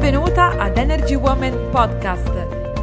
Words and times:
Benvenuta 0.00 0.58
ad 0.58 0.78
Energy 0.78 1.14
Woman 1.14 1.68
Podcast. 1.70 2.32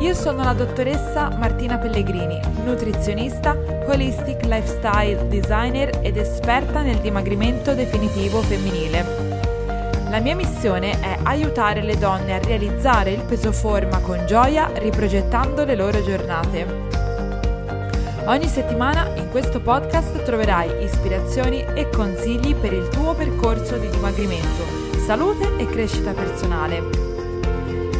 Io 0.02 0.14
sono 0.14 0.44
la 0.44 0.54
dottoressa 0.54 1.30
Martina 1.36 1.80
Pellegrini, 1.80 2.40
nutrizionista, 2.64 3.58
holistic 3.88 4.44
lifestyle 4.44 5.28
designer 5.28 5.98
ed 6.04 6.16
esperta 6.18 6.84
nel 6.84 7.00
dimagrimento 7.00 7.74
definitivo 7.74 8.40
femminile. 8.42 9.04
La 10.12 10.20
mia 10.20 10.36
missione 10.36 10.92
è 11.00 11.18
aiutare 11.24 11.82
le 11.82 11.98
donne 11.98 12.36
a 12.36 12.38
realizzare 12.38 13.14
il 13.14 13.24
peso 13.24 13.52
forma 13.52 13.98
con 13.98 14.24
gioia 14.28 14.70
riprogettando 14.76 15.66
le 15.66 15.76
loro 15.76 16.04
giornate. 16.04 16.66
Ogni 18.26 18.48
settimana 18.48 19.08
in 19.16 19.32
questo 19.32 19.60
podcast 19.60 20.22
troverai 20.22 20.84
ispirazioni 20.84 21.66
e 21.74 21.90
consigli 21.90 22.54
per 22.54 22.74
il 22.74 22.88
tuo 22.90 23.16
percorso 23.16 23.76
di 23.78 23.90
dimagrimento, 23.90 24.64
salute 25.04 25.58
e 25.58 25.66
crescita 25.66 26.12
personale. 26.12 27.07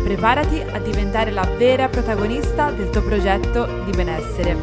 Preparati 0.08 0.62
a 0.62 0.80
diventare 0.80 1.32
la 1.32 1.44
vera 1.44 1.90
protagonista 1.90 2.72
del 2.72 2.90
tuo 2.92 3.04
progetto 3.04 3.84
di 3.84 3.92
benessere. 3.92 4.56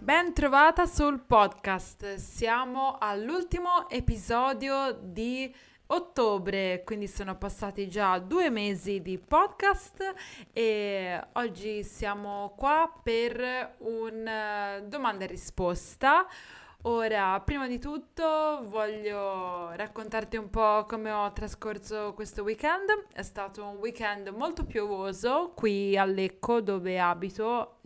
Ben 0.00 0.34
trovata 0.34 0.86
sul 0.86 1.20
podcast, 1.20 2.16
siamo 2.16 2.96
all'ultimo 2.98 3.88
episodio 3.88 4.98
di 5.00 5.54
ottobre, 5.86 6.82
quindi 6.84 7.06
sono 7.06 7.38
passati 7.38 7.88
già 7.88 8.18
due 8.18 8.50
mesi 8.50 9.00
di 9.00 9.18
podcast 9.18 10.14
e 10.52 11.26
oggi 11.34 11.84
siamo 11.84 12.54
qua 12.56 12.92
per 13.00 13.76
un 13.78 14.80
uh, 14.82 14.84
domanda 14.88 15.22
e 15.22 15.28
risposta. 15.28 16.26
Ora, 16.90 17.38
prima 17.44 17.68
di 17.68 17.78
tutto 17.78 18.62
voglio 18.64 19.72
raccontarti 19.72 20.38
un 20.38 20.48
po' 20.48 20.86
come 20.88 21.10
ho 21.10 21.30
trascorso 21.34 22.14
questo 22.14 22.42
weekend. 22.42 23.08
È 23.12 23.20
stato 23.20 23.62
un 23.62 23.76
weekend 23.76 24.28
molto 24.28 24.64
piovoso 24.64 25.52
qui 25.54 25.98
a 25.98 26.06
Lecco 26.06 26.62
dove 26.62 26.98
abito 26.98 27.76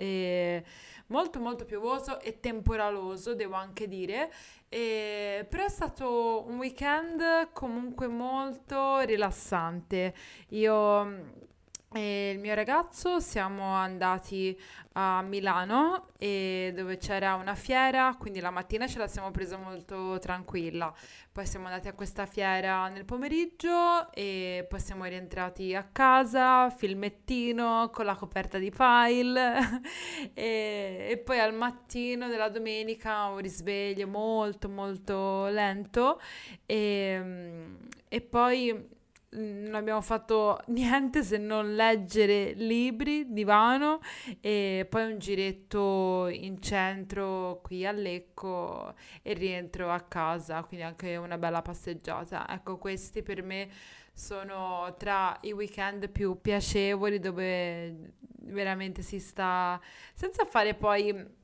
molto 1.09 1.41
molto 1.41 1.65
piovoso 1.65 2.21
e 2.21 2.39
temporaloso, 2.39 3.35
devo 3.35 3.57
anche 3.57 3.89
dire. 3.89 4.33
E, 4.69 5.49
però 5.51 5.65
è 5.65 5.69
stato 5.69 6.45
un 6.47 6.59
weekend 6.59 7.51
comunque 7.53 8.07
molto 8.07 9.01
rilassante. 9.01 10.15
Io 10.51 11.51
e 11.95 12.31
il 12.31 12.39
mio 12.39 12.55
ragazzo 12.55 13.21
siamo 13.21 13.75
andati 13.75 14.59
a 14.95 15.21
Milano 15.23 16.09
dove 16.19 16.97
c'era 16.97 17.35
una 17.35 17.55
fiera, 17.55 18.15
quindi 18.19 18.41
la 18.41 18.51
mattina 18.51 18.87
ce 18.87 18.99
la 18.99 19.07
siamo 19.07 19.31
presa 19.31 19.57
molto 19.57 20.19
tranquilla. 20.19 20.95
Poi 21.31 21.47
siamo 21.47 21.67
andati 21.67 21.89
a 21.89 21.93
questa 21.93 22.27
fiera 22.27 22.89
nel 22.89 23.05
pomeriggio 23.05 24.11
e 24.13 24.67
poi 24.69 24.81
siamo 24.81 25.05
rientrati 25.05 25.75
a 25.75 25.83
casa, 25.83 26.71
filmettino 26.71 27.91
con 27.93 28.05
la 28.05 28.15
coperta 28.15 28.59
di 28.59 28.71
file 28.71 29.81
e, 30.35 31.07
e 31.11 31.19
poi 31.19 31.41
al 31.41 31.55
mattino 31.55 32.29
della 32.29 32.49
domenica 32.49 33.27
un 33.27 33.39
risveglio 33.39 34.07
molto 34.07 34.69
molto 34.69 35.47
lento 35.49 36.21
e, 36.65 37.77
e 38.09 38.21
poi 38.21 39.01
non 39.33 39.75
abbiamo 39.75 40.01
fatto 40.01 40.61
niente 40.69 41.23
se 41.23 41.39
non 41.39 41.75
leggere 41.75 42.53
libri, 42.53 43.33
divano 43.33 44.01
e 44.41 44.87
poi 44.89 45.13
un 45.13 45.19
giretto 45.19 46.29
in 46.29 46.61
centro 46.61 47.61
qui 47.63 47.87
a 47.87 47.93
Lecco 47.93 48.95
e 49.23 49.33
rientro 49.35 49.91
a 49.91 50.01
casa, 50.01 50.63
quindi 50.63 50.85
anche 50.85 51.17
una 51.17 51.39
bella 51.39 51.63
passeggiata. 51.63 52.47
Ecco, 52.49 52.79
questi 52.79 53.23
per 53.23 53.43
me 53.43 53.69
sono 54.15 54.95
tra 54.99 55.37
i 55.43 55.53
weekend 55.53 56.11
più 56.11 56.39
piacevoli 56.41 57.19
dove 57.19 58.13
veramente 58.45 59.01
si 59.01 59.19
sta 59.19 59.81
senza 60.13 60.45
fare 60.45 60.75
poi 60.75 61.41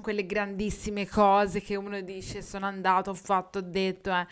quelle 0.00 0.26
grandissime 0.26 1.08
cose 1.08 1.60
che 1.60 1.76
uno 1.76 2.00
dice 2.00 2.42
sono 2.42 2.66
andato, 2.66 3.10
ho 3.10 3.14
fatto, 3.14 3.58
ho 3.58 3.62
detto, 3.62 4.10
eh 4.10 4.26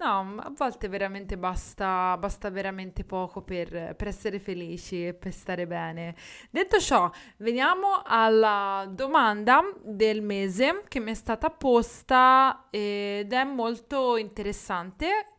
No, 0.00 0.36
a 0.38 0.52
volte 0.56 0.86
veramente 0.86 1.36
basta, 1.36 2.16
basta 2.18 2.50
veramente 2.50 3.02
poco 3.02 3.42
per, 3.42 3.96
per, 3.96 4.06
essere 4.06 4.38
felici 4.38 5.08
e 5.08 5.12
per 5.12 5.32
stare 5.32 5.66
bene. 5.66 6.14
Detto 6.50 6.78
ciò, 6.78 7.10
veniamo 7.38 8.02
alla 8.04 8.88
domanda 8.88 9.60
del 9.82 10.22
mese 10.22 10.84
che 10.86 11.00
mi 11.00 11.10
è 11.10 11.14
stata 11.14 11.50
posta 11.50 12.68
ed 12.70 13.32
è 13.32 13.42
molto 13.42 14.16
interessante. 14.16 15.32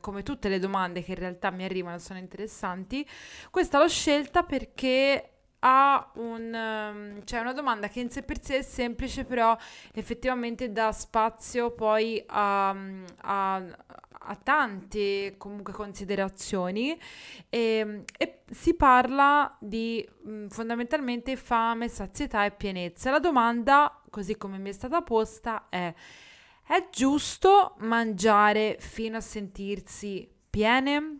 Come 0.00 0.22
tutte 0.22 0.48
le 0.50 0.58
domande 0.58 1.02
che 1.02 1.12
in 1.12 1.18
realtà 1.18 1.50
mi 1.50 1.64
arrivano 1.64 1.98
sono 1.98 2.18
interessanti, 2.18 3.08
questa 3.50 3.78
l'ho 3.78 3.88
scelta 3.88 4.42
perché 4.42 5.37
ha 5.60 6.10
un, 6.14 6.52
um, 6.54 7.24
cioè 7.24 7.40
una 7.40 7.52
domanda 7.52 7.88
che 7.88 8.00
in 8.00 8.10
sé 8.10 8.22
per 8.22 8.42
sé 8.42 8.58
è 8.58 8.62
semplice, 8.62 9.24
però 9.24 9.56
effettivamente 9.92 10.70
dà 10.72 10.92
spazio 10.92 11.72
poi 11.72 12.22
a, 12.26 12.70
a, 13.22 13.54
a 13.56 14.36
tante 14.42 15.34
comunque 15.36 15.72
considerazioni 15.72 16.98
e, 17.48 18.04
e 18.16 18.40
si 18.50 18.74
parla 18.74 19.56
di 19.60 20.06
mh, 20.22 20.46
fondamentalmente 20.48 21.36
fame, 21.36 21.88
sazietà 21.88 22.44
e 22.44 22.50
pienezza. 22.52 23.10
La 23.10 23.20
domanda, 23.20 24.02
così 24.10 24.36
come 24.36 24.58
mi 24.58 24.68
è 24.70 24.72
stata 24.72 25.02
posta, 25.02 25.66
è 25.68 25.92
è 26.68 26.88
giusto 26.90 27.76
mangiare 27.78 28.76
fino 28.78 29.16
a 29.16 29.22
sentirsi 29.22 30.30
piene? 30.50 31.18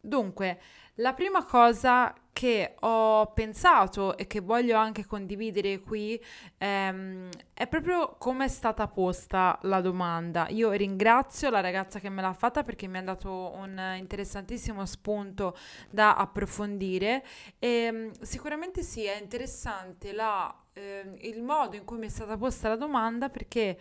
Dunque, 0.00 0.60
la 0.96 1.12
prima 1.12 1.44
cosa 1.44 2.14
che 2.38 2.76
ho 2.78 3.32
pensato 3.32 4.16
e 4.16 4.28
che 4.28 4.38
voglio 4.38 4.76
anche 4.76 5.04
condividere 5.04 5.80
qui 5.80 6.24
ehm, 6.58 7.28
è 7.52 7.66
proprio 7.66 8.14
come 8.16 8.44
è 8.44 8.48
stata 8.48 8.86
posta 8.86 9.58
la 9.62 9.80
domanda. 9.80 10.46
Io 10.50 10.70
ringrazio 10.70 11.50
la 11.50 11.58
ragazza 11.58 11.98
che 11.98 12.08
me 12.08 12.22
l'ha 12.22 12.32
fatta 12.32 12.62
perché 12.62 12.86
mi 12.86 12.98
ha 12.98 13.02
dato 13.02 13.52
un 13.56 13.96
interessantissimo 13.98 14.86
spunto 14.86 15.56
da 15.90 16.14
approfondire 16.14 17.24
e 17.58 17.68
ehm, 17.68 18.12
sicuramente 18.20 18.84
sì, 18.84 19.02
è 19.02 19.18
interessante 19.20 20.12
la, 20.12 20.54
eh, 20.74 21.16
il 21.22 21.42
modo 21.42 21.74
in 21.74 21.84
cui 21.84 21.98
mi 21.98 22.06
è 22.06 22.08
stata 22.08 22.36
posta 22.36 22.68
la 22.68 22.76
domanda 22.76 23.30
perché 23.30 23.76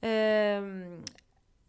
ehm, 0.00 1.00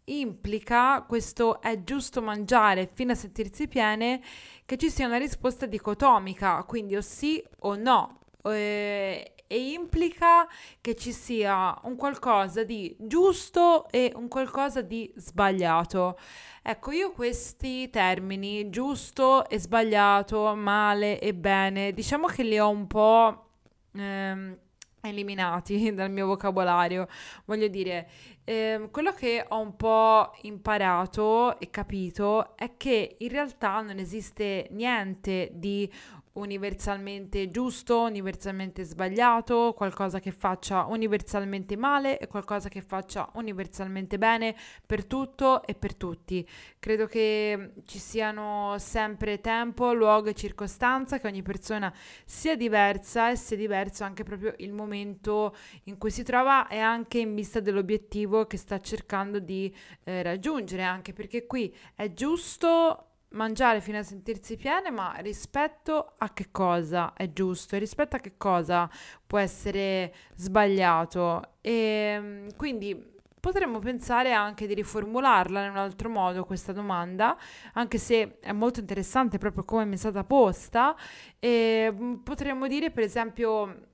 implica 0.04 1.02
questo 1.02 1.60
è 1.60 1.82
giusto 1.84 2.22
mangiare 2.22 2.90
fino 2.92 3.12
a 3.12 3.14
sentirsi 3.14 3.68
piene 3.68 4.20
che 4.64 4.76
ci 4.76 4.90
sia 4.90 5.06
una 5.06 5.18
risposta 5.18 5.66
dicotomica, 5.66 6.62
quindi 6.64 6.96
o 6.96 7.00
sì 7.00 7.42
o 7.60 7.76
no. 7.76 8.18
Eh, 8.44 9.32
e 9.52 9.72
implica 9.72 10.48
che 10.80 10.94
ci 10.96 11.12
sia 11.12 11.78
un 11.82 11.96
qualcosa 11.96 12.64
di 12.64 12.96
giusto 12.98 13.86
e 13.90 14.10
un 14.16 14.26
qualcosa 14.26 14.80
di 14.80 15.12
sbagliato. 15.14 16.18
Ecco, 16.62 16.90
io 16.90 17.12
questi 17.12 17.90
termini, 17.90 18.70
giusto 18.70 19.46
e 19.50 19.58
sbagliato, 19.58 20.54
male 20.54 21.20
e 21.20 21.34
bene, 21.34 21.92
diciamo 21.92 22.28
che 22.28 22.44
li 22.44 22.58
ho 22.58 22.70
un 22.70 22.86
po' 22.86 23.50
ehm, 23.94 24.56
eliminati 25.02 25.92
dal 25.94 26.10
mio 26.10 26.26
vocabolario. 26.26 27.06
Voglio 27.44 27.68
dire, 27.68 28.08
eh, 28.44 28.88
quello 28.90 29.12
che 29.12 29.44
ho 29.48 29.58
un 29.58 29.76
po' 29.76 30.32
imparato 30.42 31.58
e 31.58 31.70
capito 31.70 32.56
è 32.56 32.76
che 32.76 33.16
in 33.18 33.28
realtà 33.28 33.80
non 33.80 33.98
esiste 33.98 34.68
niente 34.70 35.50
di 35.54 35.90
universalmente 36.34 37.50
giusto, 37.50 38.02
universalmente 38.02 38.84
sbagliato, 38.84 39.74
qualcosa 39.76 40.18
che 40.20 40.30
faccia 40.30 40.86
universalmente 40.86 41.76
male 41.76 42.18
e 42.18 42.26
qualcosa 42.26 42.68
che 42.68 42.80
faccia 42.80 43.28
universalmente 43.34 44.18
bene 44.18 44.56
per 44.86 45.04
tutto 45.04 45.62
e 45.64 45.74
per 45.74 45.94
tutti. 45.94 46.46
Credo 46.78 47.06
che 47.06 47.72
ci 47.84 47.98
siano 47.98 48.76
sempre 48.78 49.40
tempo, 49.40 49.92
luogo 49.92 50.30
e 50.30 50.34
circostanza, 50.34 51.18
che 51.18 51.26
ogni 51.26 51.42
persona 51.42 51.92
sia 52.24 52.56
diversa 52.56 53.30
e 53.30 53.36
sia 53.36 53.56
diverso 53.56 54.04
anche 54.04 54.24
proprio 54.24 54.54
il 54.58 54.72
momento 54.72 55.54
in 55.84 55.98
cui 55.98 56.10
si 56.10 56.22
trova 56.22 56.68
e 56.68 56.78
anche 56.78 57.18
in 57.18 57.34
vista 57.34 57.60
dell'obiettivo 57.60 58.46
che 58.46 58.56
sta 58.56 58.80
cercando 58.80 59.38
di 59.38 59.74
eh, 60.04 60.22
raggiungere, 60.22 60.82
anche 60.82 61.12
perché 61.12 61.46
qui 61.46 61.74
è 61.94 62.12
giusto 62.12 63.11
mangiare 63.32 63.80
fino 63.80 63.98
a 63.98 64.02
sentirsi 64.02 64.56
piene, 64.56 64.90
ma 64.90 65.14
rispetto 65.18 66.12
a 66.18 66.32
che 66.32 66.48
cosa 66.50 67.12
è 67.14 67.32
giusto 67.32 67.76
e 67.76 67.78
rispetto 67.78 68.16
a 68.16 68.18
che 68.18 68.36
cosa 68.36 68.88
può 69.26 69.38
essere 69.38 70.14
sbagliato. 70.34 71.56
E 71.60 71.72
ehm, 71.72 72.56
quindi 72.56 73.10
potremmo 73.42 73.80
pensare 73.80 74.32
anche 74.32 74.68
di 74.68 74.74
riformularla 74.74 75.64
in 75.64 75.70
un 75.70 75.76
altro 75.76 76.08
modo 76.08 76.44
questa 76.44 76.72
domanda, 76.72 77.36
anche 77.72 77.98
se 77.98 78.38
è 78.38 78.52
molto 78.52 78.78
interessante 78.78 79.38
proprio 79.38 79.64
come 79.64 79.84
mi 79.84 79.94
è 79.94 79.98
stata 79.98 80.22
posta. 80.22 80.96
E 81.40 81.92
mm, 81.92 82.14
potremmo 82.22 82.68
dire, 82.68 82.90
per 82.90 83.02
esempio, 83.02 83.90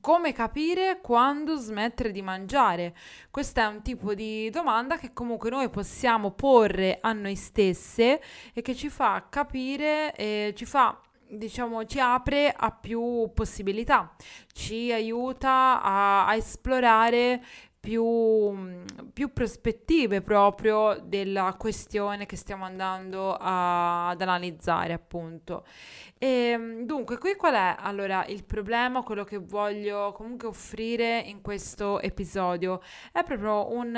come 0.00 0.32
capire 0.32 1.00
quando 1.00 1.56
smettere 1.56 2.10
di 2.10 2.22
mangiare? 2.22 2.94
Questo 3.30 3.60
è 3.60 3.66
un 3.66 3.82
tipo 3.82 4.14
di 4.14 4.50
domanda 4.50 4.96
che 4.96 5.12
comunque 5.12 5.50
noi 5.50 5.68
possiamo 5.68 6.30
porre 6.30 6.98
a 7.00 7.12
noi 7.12 7.36
stesse 7.36 8.20
e 8.52 8.62
che 8.62 8.74
ci 8.74 8.88
fa 8.88 9.26
capire, 9.28 10.14
eh, 10.14 10.52
ci 10.56 10.64
fa 10.64 11.00
diciamo, 11.28 11.84
ci 11.84 11.98
apre 11.98 12.52
a 12.56 12.70
più 12.70 13.30
possibilità, 13.34 14.14
ci 14.52 14.92
aiuta 14.92 15.82
a, 15.82 16.26
a 16.26 16.34
esplorare 16.36 17.42
più, 17.86 18.82
più, 19.12 19.32
prospettive 19.32 20.20
proprio 20.20 21.00
della 21.00 21.54
questione 21.56 22.26
che 22.26 22.34
stiamo 22.34 22.64
andando 22.64 23.32
a, 23.32 24.08
ad 24.08 24.20
analizzare, 24.20 24.92
appunto. 24.92 25.64
E, 26.18 26.26
ehm, 26.26 26.82
dunque, 26.82 27.16
qui 27.18 27.36
qual 27.36 27.54
è 27.54 27.76
allora 27.78 28.26
il 28.26 28.42
problema, 28.44 29.02
quello 29.02 29.22
che 29.22 29.38
voglio 29.38 30.10
comunque 30.10 30.48
offrire 30.48 31.20
in 31.20 31.42
questo 31.42 32.00
episodio? 32.00 32.80
È 33.12 33.22
proprio 33.22 33.70
un, 33.70 33.94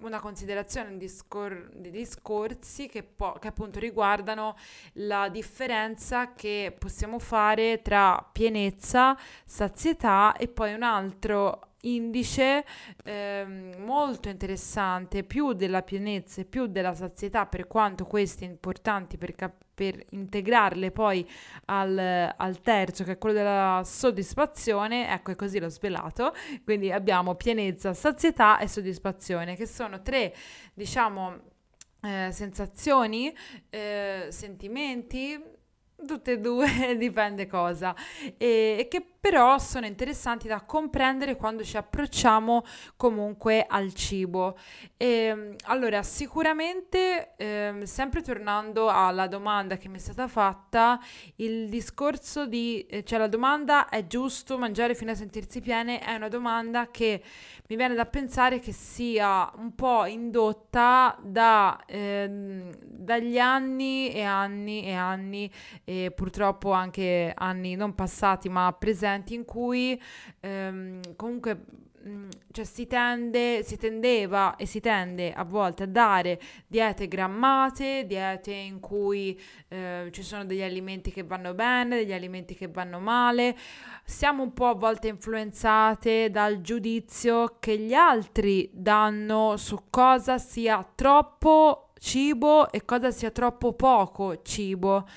una 0.00 0.20
considerazione 0.20 0.90
di, 0.90 0.98
discor- 0.98 1.70
di 1.72 1.90
discorsi 1.90 2.88
che, 2.88 3.04
po- 3.04 3.36
che 3.40 3.46
appunto 3.46 3.78
riguardano 3.78 4.56
la 4.94 5.28
differenza 5.28 6.32
che 6.32 6.74
possiamo 6.76 7.20
fare 7.20 7.80
tra 7.80 8.28
pienezza, 8.32 9.16
sazietà 9.44 10.34
e 10.34 10.48
poi 10.48 10.74
un 10.74 10.82
altro 10.82 11.74
indice 11.94 12.64
ehm, 13.04 13.76
molto 13.78 14.28
interessante, 14.28 15.24
più 15.24 15.52
della 15.52 15.82
pienezza 15.82 16.40
e 16.40 16.44
più 16.44 16.66
della 16.66 16.94
sazietà, 16.94 17.46
per 17.46 17.66
quanto 17.66 18.04
queste 18.04 18.44
importanti 18.44 19.16
per, 19.16 19.34
cap- 19.34 19.64
per 19.74 20.02
integrarle 20.10 20.90
poi 20.90 21.28
al, 21.66 22.32
al, 22.36 22.60
terzo, 22.60 23.04
che 23.04 23.12
è 23.12 23.18
quello 23.18 23.36
della 23.36 23.82
soddisfazione, 23.84 25.12
ecco, 25.12 25.32
è 25.32 25.36
così 25.36 25.58
l'ho 25.58 25.68
svelato. 25.68 26.34
Quindi 26.64 26.90
abbiamo 26.92 27.34
pienezza, 27.34 27.94
sazietà 27.94 28.58
e 28.58 28.68
soddisfazione, 28.68 29.56
che 29.56 29.66
sono 29.66 30.02
tre, 30.02 30.34
diciamo, 30.74 31.54
eh, 32.02 32.30
sensazioni, 32.32 33.34
eh, 33.70 34.28
sentimenti, 34.30 35.55
tutte 36.04 36.32
e 36.32 36.40
due, 36.40 36.66
dipende 36.98 37.46
cosa, 37.46 37.94
e, 38.36 38.86
che 38.90 39.04
però 39.26 39.58
sono 39.58 39.86
interessanti 39.86 40.46
da 40.46 40.60
comprendere 40.60 41.34
quando 41.34 41.64
ci 41.64 41.76
approcciamo 41.76 42.64
comunque 42.96 43.66
al 43.68 43.92
cibo. 43.92 44.56
E, 44.96 45.06
ehm, 45.06 45.56
allora, 45.64 46.04
sicuramente, 46.04 47.34
eh, 47.36 47.80
sempre 47.82 48.22
tornando 48.22 48.88
alla 48.88 49.26
domanda 49.26 49.76
che 49.78 49.88
mi 49.88 49.96
è 49.96 50.00
stata 50.00 50.28
fatta, 50.28 51.00
il 51.36 51.68
discorso 51.68 52.46
di, 52.46 52.86
eh, 52.86 53.02
cioè 53.02 53.18
la 53.18 53.26
domanda 53.26 53.88
è 53.88 54.06
giusto 54.06 54.58
mangiare 54.58 54.94
fino 54.94 55.10
a 55.10 55.16
sentirsi 55.16 55.60
piene, 55.60 55.98
è 55.98 56.14
una 56.14 56.28
domanda 56.28 56.88
che 56.92 57.20
mi 57.68 57.74
viene 57.74 57.94
da 57.94 58.06
pensare 58.06 58.60
che 58.60 58.70
sia 58.70 59.50
un 59.56 59.74
po' 59.74 60.04
indotta 60.04 61.18
da, 61.20 61.82
ehm, 61.84 62.76
dagli 62.80 63.38
anni 63.38 64.12
e 64.12 64.22
anni 64.22 64.84
e 64.84 64.92
anni 64.92 65.50
e 65.88 66.12
purtroppo 66.14 66.72
anche 66.72 67.32
anni 67.34 67.76
non 67.76 67.94
passati 67.94 68.48
ma 68.48 68.74
presenti 68.78 69.34
in 69.34 69.44
cui 69.44 70.00
ehm, 70.40 71.14
comunque 71.14 71.64
Mm, 72.06 72.28
cioè 72.52 72.64
si 72.64 72.86
tende, 72.86 73.64
si 73.64 73.76
tendeva 73.76 74.54
e 74.54 74.64
si 74.64 74.78
tende 74.78 75.32
a 75.32 75.42
volte 75.42 75.82
a 75.82 75.86
dare 75.86 76.40
diete 76.68 77.08
grammate, 77.08 78.04
diete 78.06 78.52
in 78.52 78.78
cui 78.78 79.38
eh, 79.66 80.08
ci 80.12 80.22
sono 80.22 80.44
degli 80.44 80.62
alimenti 80.62 81.10
che 81.10 81.24
vanno 81.24 81.52
bene, 81.52 81.96
degli 81.96 82.12
alimenti 82.12 82.54
che 82.54 82.68
vanno 82.68 83.00
male. 83.00 83.56
Siamo 84.04 84.44
un 84.44 84.52
po' 84.52 84.66
a 84.66 84.74
volte 84.74 85.08
influenzate 85.08 86.30
dal 86.30 86.60
giudizio 86.60 87.56
che 87.58 87.76
gli 87.76 87.94
altri 87.94 88.70
danno 88.72 89.56
su 89.56 89.86
cosa 89.90 90.38
sia 90.38 90.88
troppo 90.94 91.90
cibo 91.98 92.70
e 92.70 92.84
cosa 92.84 93.10
sia 93.10 93.32
troppo 93.32 93.72
poco 93.72 94.42
cibo. 94.42 95.08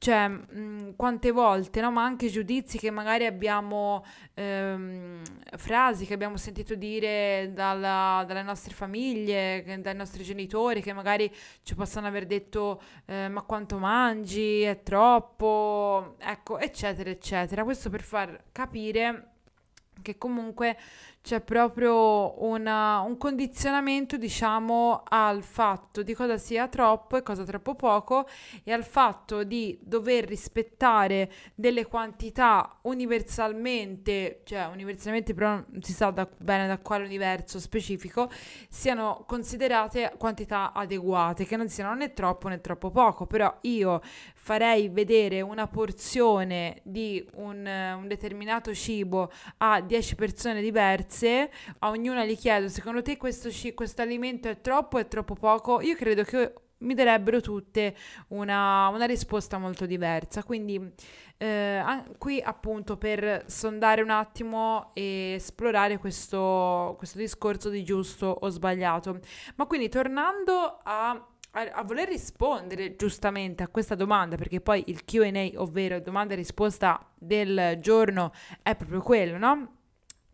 Cioè, 0.00 0.28
mh, 0.28 0.44
mm, 0.54 0.90
quante 0.96 1.32
volte, 1.32 1.80
no? 1.80 1.90
Ma 1.90 2.04
anche 2.04 2.28
giudizi 2.28 2.78
che 2.78 2.90
magari 2.90 3.26
abbiamo, 3.26 4.04
ehm, 4.34 5.22
frasi 5.56 6.06
che 6.06 6.14
abbiamo 6.14 6.36
sentito 6.36 6.76
dire 6.76 7.50
dalla, 7.52 8.24
dalle 8.26 8.42
nostre 8.44 8.74
famiglie, 8.74 9.62
che, 9.64 9.80
dai 9.80 9.96
nostri 9.96 10.22
genitori, 10.22 10.82
che 10.82 10.92
magari 10.92 11.28
ci 11.62 11.74
possono 11.74 12.06
aver 12.06 12.26
detto, 12.26 12.80
eh, 13.06 13.28
ma 13.28 13.42
quanto 13.42 13.78
mangi, 13.78 14.62
è 14.62 14.82
troppo, 14.84 16.14
ecco, 16.20 16.58
eccetera, 16.58 17.10
eccetera. 17.10 17.64
Questo 17.64 17.90
per 17.90 18.02
far 18.02 18.44
capire 18.52 19.32
che 20.02 20.16
comunque 20.16 20.76
c'è 21.20 21.40
proprio 21.40 22.42
una, 22.44 23.00
un 23.00 23.18
condizionamento, 23.18 24.16
diciamo, 24.16 25.02
al 25.06 25.42
fatto 25.42 26.02
di 26.02 26.14
cosa 26.14 26.38
sia 26.38 26.68
troppo 26.68 27.16
e 27.16 27.22
cosa 27.22 27.44
troppo 27.44 27.74
poco 27.74 28.26
e 28.64 28.72
al 28.72 28.84
fatto 28.84 29.44
di 29.44 29.78
dover 29.82 30.24
rispettare 30.24 31.30
delle 31.54 31.86
quantità 31.86 32.78
universalmente, 32.82 34.40
cioè 34.44 34.66
universalmente 34.66 35.34
però 35.34 35.50
non 35.50 35.82
si 35.82 35.92
sa 35.92 36.10
da, 36.10 36.26
bene 36.38 36.66
da 36.66 36.78
quale 36.78 37.04
universo 37.04 37.60
specifico, 37.60 38.30
siano 38.68 39.24
considerate 39.26 40.14
quantità 40.16 40.72
adeguate, 40.72 41.44
che 41.44 41.56
non 41.56 41.68
siano 41.68 41.94
né 41.94 42.14
troppo 42.14 42.48
né 42.48 42.60
troppo 42.60 42.90
poco, 42.90 43.26
però 43.26 43.54
io 43.62 44.00
farei 44.34 44.88
vedere 44.88 45.42
una 45.42 45.66
porzione 45.66 46.80
di 46.84 47.22
un, 47.34 47.66
un 47.66 48.08
determinato 48.08 48.72
cibo 48.72 49.30
a 49.58 49.80
10 49.82 50.14
persone 50.14 50.62
diverse 50.62 51.07
diverse, 51.08 51.50
a 51.78 51.88
ognuna 51.88 52.24
gli 52.24 52.36
chiedo, 52.36 52.68
secondo 52.68 53.02
te 53.02 53.16
questo, 53.16 53.48
questo 53.74 54.02
alimento 54.02 54.48
è 54.48 54.60
troppo 54.60 54.98
o 54.98 55.00
è 55.00 55.08
troppo 55.08 55.34
poco? 55.34 55.80
Io 55.80 55.96
credo 55.96 56.22
che 56.22 56.52
mi 56.78 56.94
darebbero 56.94 57.40
tutte 57.40 57.96
una, 58.28 58.88
una 58.88 59.06
risposta 59.06 59.58
molto 59.58 59.86
diversa. 59.86 60.44
Quindi 60.44 60.92
eh, 61.38 61.82
qui 62.18 62.40
appunto 62.40 62.96
per 62.96 63.44
sondare 63.46 64.02
un 64.02 64.10
attimo 64.10 64.90
e 64.94 65.34
esplorare 65.34 65.98
questo, 65.98 66.94
questo 66.98 67.18
discorso 67.18 67.68
di 67.68 67.82
giusto 67.82 68.26
o 68.26 68.48
sbagliato. 68.48 69.18
Ma 69.56 69.66
quindi 69.66 69.88
tornando 69.88 70.78
a 70.84 71.26
a, 71.52 71.82
voler 71.82 72.08
rispondere 72.08 72.94
giustamente 72.94 73.62
a 73.62 73.68
questa 73.68 73.94
domanda, 73.94 74.36
perché 74.36 74.60
poi 74.60 74.84
il 74.86 75.04
QA, 75.04 75.60
ovvero 75.60 75.98
domanda 76.00 76.34
e 76.34 76.36
risposta 76.36 77.04
del 77.16 77.78
giorno, 77.80 78.32
è 78.62 78.76
proprio 78.76 79.00
quello, 79.00 79.38
no? 79.38 79.77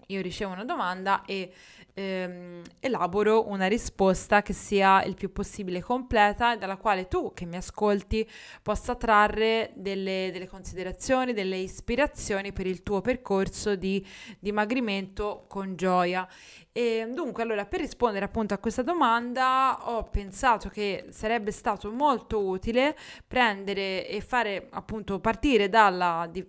Io 0.08 0.20
ricevo 0.22 0.52
una 0.52 0.64
domanda 0.64 1.24
e 1.24 1.52
ehm, 1.94 2.62
elaboro 2.80 3.48
una 3.48 3.66
risposta 3.66 4.42
che 4.42 4.52
sia 4.52 5.02
il 5.04 5.14
più 5.14 5.32
possibile 5.32 5.80
completa 5.80 6.52
e 6.52 6.58
dalla 6.58 6.76
quale 6.76 7.08
tu 7.08 7.32
che 7.32 7.46
mi 7.46 7.56
ascolti 7.56 8.28
possa 8.62 8.94
trarre 8.96 9.72
delle, 9.74 10.30
delle 10.32 10.48
considerazioni, 10.48 11.32
delle 11.32 11.56
ispirazioni 11.56 12.52
per 12.52 12.66
il 12.66 12.82
tuo 12.82 13.00
percorso 13.00 13.76
di 13.76 14.04
dimagrimento 14.38 15.44
con 15.48 15.76
gioia. 15.76 16.28
E 16.76 17.08
dunque, 17.08 17.44
allora, 17.44 17.66
per 17.66 17.78
rispondere 17.78 18.24
appunto 18.24 18.52
a 18.52 18.58
questa 18.58 18.82
domanda, 18.82 19.78
ho 19.92 20.02
pensato 20.02 20.68
che 20.68 21.06
sarebbe 21.10 21.52
stato 21.52 21.88
molto 21.92 22.42
utile 22.42 22.96
prendere 23.28 24.08
e 24.08 24.20
fare 24.20 24.66
appunto 24.70 25.20
partire 25.20 25.68
dalla, 25.68 26.28
di, 26.28 26.44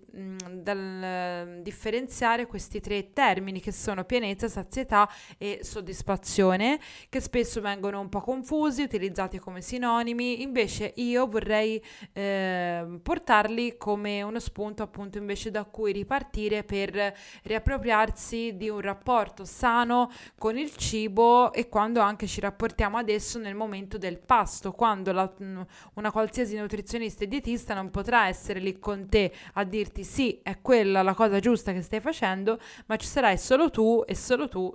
dal 0.51 1.59
differenziare 1.61 2.47
questi 2.47 2.81
tre 2.81 3.13
termini 3.13 3.59
che 3.61 3.71
sono 3.71 4.03
pienezza, 4.03 4.47
sazietà 4.47 5.07
e 5.37 5.59
soddisfazione, 5.63 6.79
che 7.09 7.19
spesso 7.19 7.61
vengono 7.61 7.99
un 7.99 8.09
po' 8.09 8.21
confusi, 8.21 8.81
utilizzati 8.81 9.39
come 9.39 9.61
sinonimi. 9.61 10.41
Invece, 10.41 10.93
io 10.95 11.27
vorrei 11.27 11.81
eh, 12.13 12.99
portarli 13.01 13.77
come 13.77 14.21
uno 14.21 14.39
spunto 14.39 14.83
appunto 14.83 15.17
invece 15.17 15.51
da 15.51 15.63
cui 15.65 15.91
ripartire 15.91 16.63
per 16.63 17.13
riappropriarsi 17.43 18.55
di 18.55 18.69
un 18.69 18.79
rapporto 18.81 19.45
sano 19.45 20.11
con 20.37 20.57
il 20.57 20.75
cibo 20.75 21.53
e 21.53 21.69
quando 21.69 21.99
anche 21.99 22.27
ci 22.27 22.39
rapportiamo 22.39 22.97
adesso 22.97 23.39
nel 23.39 23.55
momento 23.55 23.97
del 23.97 24.19
pasto, 24.19 24.71
quando 24.71 25.11
la, 25.11 25.31
mm, 25.41 25.61
una 25.95 26.11
qualsiasi 26.11 26.57
nutrizionista 26.57 27.23
e 27.23 27.27
dietista 27.27 27.73
non 27.73 27.91
potrà 27.91 28.27
essere 28.27 28.59
lì 28.59 28.79
con 28.79 29.07
te 29.07 29.31
a 29.53 29.63
dirti 29.63 30.03
sì, 30.03 30.39
è 30.43 30.61
quella 30.61 31.01
la 31.01 31.13
cosa 31.13 31.39
giusta 31.39 31.73
che 31.73 31.81
stai 31.81 31.99
facendo, 31.99 32.59
ma 32.87 32.95
ci 32.97 33.07
sarai 33.07 33.37
solo 33.37 33.69
tu 33.69 34.03
e 34.05 34.15
solo 34.15 34.47
tu 34.47 34.73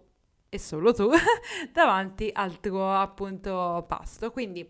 e 0.50 0.58
solo 0.58 0.92
tu 0.92 1.08
davanti 1.72 2.28
al 2.32 2.60
tuo 2.60 2.92
appunto 2.92 3.84
pasto. 3.88 4.30
Quindi 4.32 4.68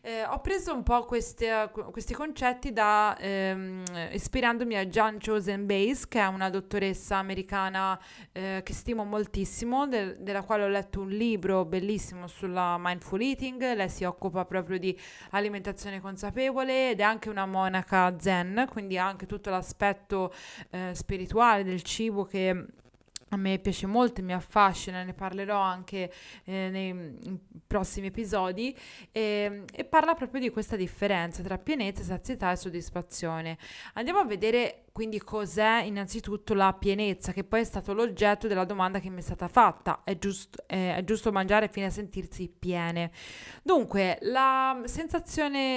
eh, 0.00 0.24
ho 0.24 0.40
preso 0.40 0.72
un 0.74 0.82
po' 0.82 1.04
queste, 1.04 1.70
questi 1.90 2.14
concetti 2.14 2.72
da, 2.72 3.14
ehm, 3.18 3.82
ispirandomi 4.12 4.76
a 4.76 4.86
Jan 4.86 5.18
Chosen 5.20 5.66
Bays, 5.66 6.08
che 6.08 6.20
è 6.20 6.26
una 6.26 6.48
dottoressa 6.48 7.16
americana 7.16 8.00
eh, 8.32 8.62
che 8.64 8.72
stimo 8.72 9.04
moltissimo, 9.04 9.86
del, 9.86 10.16
della 10.20 10.42
quale 10.42 10.64
ho 10.64 10.68
letto 10.68 11.00
un 11.00 11.10
libro 11.10 11.66
bellissimo 11.66 12.26
sulla 12.26 12.76
mindful 12.78 13.20
eating. 13.20 13.60
Lei 13.74 13.90
si 13.90 14.04
occupa 14.04 14.46
proprio 14.46 14.78
di 14.78 14.98
alimentazione 15.30 16.00
consapevole 16.00 16.90
ed 16.90 17.00
è 17.00 17.02
anche 17.02 17.28
una 17.28 17.44
monaca 17.44 18.18
zen, 18.18 18.66
quindi 18.70 18.96
ha 18.96 19.06
anche 19.06 19.26
tutto 19.26 19.50
l'aspetto 19.50 20.32
eh, 20.70 20.92
spirituale 20.94 21.64
del 21.64 21.82
cibo 21.82 22.24
che 22.24 22.66
a 23.30 23.36
me 23.36 23.58
piace 23.58 23.86
molto, 23.86 24.22
mi 24.22 24.32
affascina, 24.32 25.02
ne 25.02 25.12
parlerò 25.12 25.58
anche 25.58 26.12
eh, 26.44 26.68
nei 26.70 27.38
prossimi 27.66 28.06
episodi 28.06 28.76
e, 29.12 29.64
e, 29.72 29.84
parla 29.84 30.14
proprio 30.14 30.40
di 30.40 30.50
questa 30.50 30.76
differenza 30.76 31.42
tra 31.42 31.58
pienezza, 31.58 32.02
sazietà 32.02 32.52
e 32.52 32.56
soddisfazione. 32.56 33.58
Andiamo 33.94 34.20
a 34.20 34.24
vedere 34.24 34.84
quindi 34.98 35.20
cos'è 35.20 35.82
innanzitutto 35.82 36.54
la 36.54 36.72
pienezza, 36.72 37.30
che 37.30 37.44
poi 37.44 37.60
è 37.60 37.64
stato 37.64 37.94
l'oggetto 37.94 38.48
della 38.48 38.64
domanda 38.64 38.98
che 38.98 39.10
mi 39.10 39.18
è 39.18 39.22
stata 39.22 39.46
fatta. 39.46 40.00
È, 40.02 40.18
giusto, 40.18 40.64
eh, 40.66 40.96
è 40.96 41.04
giusto 41.04 41.30
mangiare 41.30 41.68
fino 41.68 41.86
a 41.86 41.90
sentirsi 41.90 42.48
piene? 42.48 43.12
Dunque, 43.62 44.18
la 44.22 44.76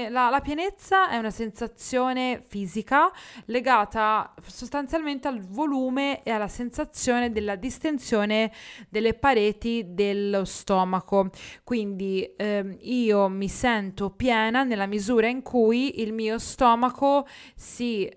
la, 0.10 0.30
la 0.32 0.40
pienezza 0.42 1.12
è 1.12 1.18
una 1.18 1.30
sensazione 1.30 2.42
fisica 2.48 3.12
legata 3.46 4.34
sostanzialmente 4.44 5.28
al 5.28 5.42
volume 5.42 6.24
e 6.24 6.32
alla 6.32 6.48
sensazione 6.48 7.32
della 7.32 7.56
distensione 7.56 8.52
delle 8.90 9.14
pareti 9.14 9.84
dello 9.90 10.46
stomaco. 10.46 11.30
Quindi 11.64 12.24
eh, 12.38 12.76
io 12.80 13.28
mi 13.28 13.48
sento 13.48 14.10
piena 14.10 14.64
nella 14.64 14.88
misura 14.88 15.28
in 15.28 15.44
cui 15.44 16.02
il 16.02 16.12
mio 16.12 16.40
stomaco 16.40 17.28
si... 17.54 18.10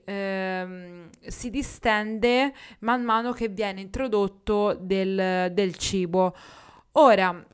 Eh, 1.21 1.31
si 1.31 1.51
distende 1.51 2.53
man 2.81 3.03
mano 3.03 3.33
che 3.33 3.49
viene 3.49 3.81
introdotto 3.81 4.75
del, 4.75 5.51
del 5.53 5.77
cibo. 5.77 6.35
Ora, 6.93 7.45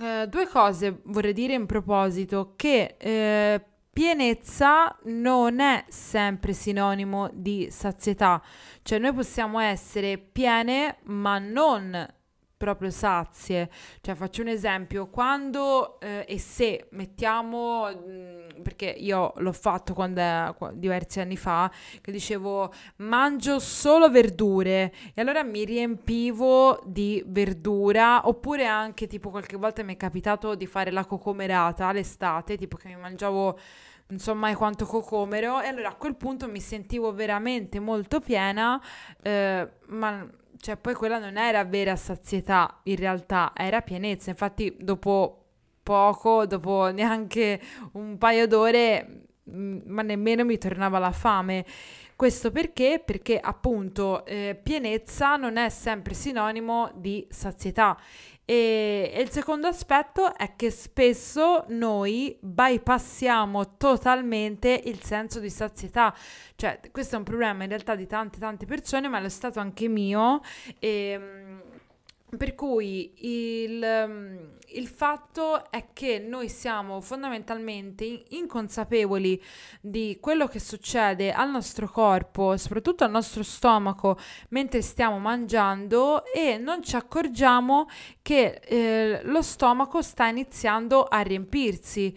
eh, 0.00 0.26
due 0.28 0.46
cose 0.46 1.00
vorrei 1.04 1.32
dire 1.32 1.54
in 1.54 1.66
proposito, 1.66 2.54
che 2.56 2.96
eh, 2.98 3.64
pienezza 3.92 4.96
non 5.04 5.60
è 5.60 5.84
sempre 5.88 6.52
sinonimo 6.52 7.28
di 7.32 7.68
sazietà, 7.70 8.42
cioè 8.82 8.98
noi 8.98 9.12
possiamo 9.12 9.60
essere 9.60 10.18
piene 10.18 10.98
ma 11.04 11.38
non 11.38 12.08
proprio 12.60 12.90
sazie. 12.90 13.70
Cioè, 14.02 14.14
faccio 14.14 14.42
un 14.42 14.48
esempio, 14.48 15.08
quando 15.08 15.98
eh, 15.98 16.26
e 16.28 16.38
se 16.38 16.88
mettiamo, 16.90 17.86
mh, 17.88 18.10
mm, 18.58 18.62
perché 18.62 18.84
io 18.84 19.32
l'ho 19.36 19.52
fatto 19.52 19.94
quando, 19.94 20.20
diversi 20.74 21.20
anni 21.20 21.38
fa, 21.38 21.72
che 22.02 22.12
dicevo 22.12 22.70
mangio 22.96 23.58
solo 23.60 24.10
verdure 24.10 24.92
e 25.14 25.22
allora 25.22 25.42
mi 25.42 25.64
riempivo 25.64 26.82
di 26.84 27.22
verdura, 27.26 28.28
oppure 28.28 28.66
anche 28.66 29.06
tipo 29.06 29.30
qualche 29.30 29.56
volta 29.56 29.82
mi 29.82 29.94
è 29.94 29.96
capitato 29.96 30.54
di 30.54 30.66
fare 30.66 30.90
la 30.90 31.06
cocomerata 31.06 31.90
l'estate, 31.92 32.58
tipo 32.58 32.76
che 32.76 32.88
mi 32.88 32.96
mangiavo 32.96 33.58
non 34.08 34.18
so 34.18 34.34
mai 34.34 34.54
quanto 34.54 34.86
cocomero 34.86 35.60
e 35.60 35.68
allora 35.68 35.90
a 35.90 35.94
quel 35.94 36.16
punto 36.16 36.48
mi 36.48 36.60
sentivo 36.60 37.12
veramente 37.14 37.78
molto 37.78 38.18
piena, 38.18 38.82
eh, 39.22 39.68
ma 39.86 40.28
cioè 40.60 40.76
poi 40.76 40.94
quella 40.94 41.18
non 41.18 41.38
era 41.38 41.64
vera 41.64 41.96
sazietà, 41.96 42.80
in 42.84 42.96
realtà 42.96 43.52
era 43.56 43.80
pienezza. 43.80 44.30
Infatti 44.30 44.76
dopo 44.78 45.44
poco, 45.82 46.46
dopo 46.46 46.90
neanche 46.92 47.60
un 47.92 48.18
paio 48.18 48.46
d'ore, 48.46 49.24
mm, 49.50 49.80
ma 49.86 50.02
nemmeno 50.02 50.44
mi 50.44 50.58
tornava 50.58 50.98
la 50.98 51.12
fame. 51.12 51.64
Questo 52.20 52.50
perché? 52.50 53.02
Perché 53.02 53.40
appunto 53.40 54.26
eh, 54.26 54.54
pienezza 54.62 55.36
non 55.36 55.56
è 55.56 55.70
sempre 55.70 56.12
sinonimo 56.12 56.90
di 56.94 57.26
sazietà 57.30 57.96
e, 58.50 59.12
e, 59.14 59.22
il 59.22 59.30
secondo 59.30 59.68
aspetto 59.68 60.36
è 60.36 60.56
che 60.56 60.72
spesso 60.72 61.64
noi 61.68 62.36
bypassiamo 62.40 63.76
totalmente 63.76 64.82
il 64.86 65.00
senso 65.04 65.38
di 65.38 65.48
sazietà. 65.48 66.12
Cioè, 66.56 66.80
questo 66.90 67.14
è 67.14 67.18
un 67.18 67.24
problema 67.24 67.62
in 67.62 67.68
realtà 67.68 67.94
di 67.94 68.08
tante 68.08 68.40
tante 68.40 68.66
persone, 68.66 69.06
ma 69.06 69.22
è 69.22 69.28
stato 69.28 69.60
anche 69.60 69.86
mio. 69.86 70.40
E, 70.80 70.88
ehm, 70.88 71.49
per 72.36 72.54
cui 72.54 73.12
il, 73.64 74.52
il, 74.66 74.86
fatto 74.86 75.70
è 75.70 75.88
che 75.92 76.18
noi 76.18 76.48
siamo 76.48 77.00
fondamentalmente 77.00 78.24
inconsapevoli 78.28 79.42
di 79.80 80.18
quello 80.20 80.46
che 80.46 80.60
succede 80.60 81.32
al 81.32 81.50
nostro 81.50 81.88
corpo, 81.88 82.56
soprattutto 82.56 83.02
al 83.04 83.10
nostro 83.10 83.42
stomaco, 83.42 84.18
mentre 84.50 84.80
stiamo 84.82 85.18
mangiando 85.18 86.24
e 86.32 86.56
non 86.56 86.82
ci 86.82 86.94
accorgiamo 86.94 87.88
che 88.22 88.60
eh, 88.64 89.20
lo 89.24 89.42
stomaco 89.42 90.00
sta 90.00 90.26
iniziando 90.26 91.04
a 91.04 91.20
riempirsi 91.20 92.16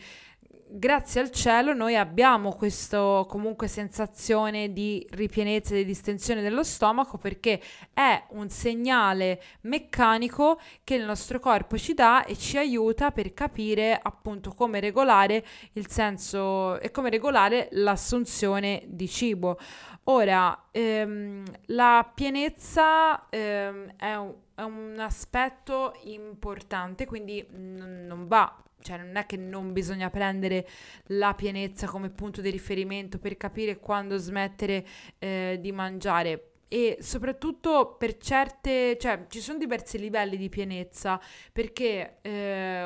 grazie 0.76 1.22
al 1.22 1.30
cielo 1.30 1.74
noi 1.74 1.96
abbiamo 1.96 2.52
questa 2.54 3.24
comunque 3.28 3.68
sensazione 3.68 4.74
di 4.74 5.06
ripienezza 5.12 5.76
e 5.76 5.78
di 5.78 5.86
distensione 5.86 6.42
dello 6.42 6.64
stomaco 6.64 7.20
perché 7.20 7.62
è 7.94 8.24
un 8.30 8.50
segnale 8.50 9.40
meccanico 9.62 10.60
che 10.84 10.96
il 10.96 11.06
nostro 11.06 11.40
corpo 11.40 11.78
ci 11.78 11.94
dà 11.94 12.26
e 12.26 12.36
ci 12.36 12.58
aiuta 12.58 13.12
per 13.12 13.36
capire 13.36 14.00
appunto 14.02 14.52
come 14.54 14.80
regolare 14.80 15.46
il 15.74 15.88
senso 15.88 16.80
e 16.80 16.90
come 16.90 17.12
regolare 17.12 17.68
l'assunzione 17.74 18.82
di 18.88 19.08
cibo. 19.08 19.60
Ora, 20.06 20.70
ehm, 20.72 21.44
la 21.68 22.12
pienezza 22.14 23.30
ehm, 23.30 23.94
è, 23.96 24.16
un, 24.16 24.34
è, 24.56 24.62
un, 24.64 24.96
aspetto 25.00 25.94
importante, 26.06 27.06
quindi 27.06 27.46
n- 27.52 28.06
non 28.08 28.28
va 28.28 28.64
cioè 28.84 28.98
non 28.98 29.16
è 29.16 29.26
che 29.26 29.38
non 29.38 29.74
bisogna 29.74 30.10
prendere 30.10 30.68
la 31.08 31.34
pienezza 31.34 31.88
come 31.88 32.10
punto 32.10 32.42
di 32.42 32.50
riferimento 32.50 33.18
per 33.18 33.38
capire 33.38 33.80
quando 33.80 34.18
smettere 34.18 34.86
eh, 35.20 35.58
di 35.60 35.72
mangiare. 35.72 36.50
E 36.68 36.98
soprattutto 37.02 37.96
per 38.00 38.18
certe, 38.18 38.98
cioè 39.00 39.28
ci 39.30 39.42
sono 39.42 39.60
diversi 39.60 40.00
livelli 40.00 40.38
di 40.38 40.50
pienezza 40.50 41.22
perché 41.52 42.18
eh, 42.22 42.84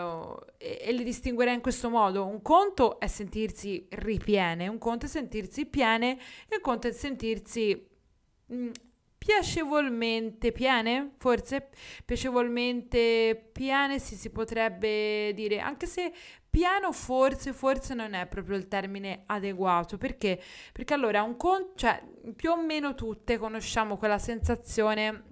e, 0.58 0.80
e 0.82 0.92
li 0.92 1.06
distinguerei 1.06 1.54
in 1.54 1.62
questo 1.62 1.90
modo, 1.90 2.26
un 2.26 2.42
conto 2.42 3.00
è 3.00 3.08
sentirsi 3.08 3.88
ripiene, 3.92 4.68
un 4.68 4.78
conto 4.78 5.06
è 5.06 5.08
sentirsi 5.08 5.66
piene 5.68 6.18
e 6.50 6.56
un 6.56 6.62
conto 6.62 6.90
è 6.90 6.92
sentirsi 6.92 7.88
mm, 8.52 8.70
piacevolmente 9.28 10.54
piene, 10.54 11.12
forse 11.18 11.68
piacevolmente 12.06 13.50
piene 13.52 14.00
si, 14.00 14.16
si 14.16 14.30
potrebbe 14.30 15.34
dire, 15.34 15.60
anche 15.60 15.86
se 15.86 16.14
pieno 16.50 16.94
forse, 16.94 17.52
forse 17.52 17.94
non 17.94 18.14
è 18.14 18.26
proprio 18.28 18.56
il 18.56 18.70
termine 18.70 19.24
adeguato, 19.26 19.98
perché? 19.98 20.42
Perché 20.72 20.94
allora 20.94 21.24
un 21.24 21.36
conto, 21.36 21.74
cioè 21.76 22.02
più 22.38 22.52
o 22.52 22.64
meno 22.64 22.96
tutte 22.96 23.38
conosciamo 23.38 23.98
quella 23.98 24.18
sensazione 24.18 25.24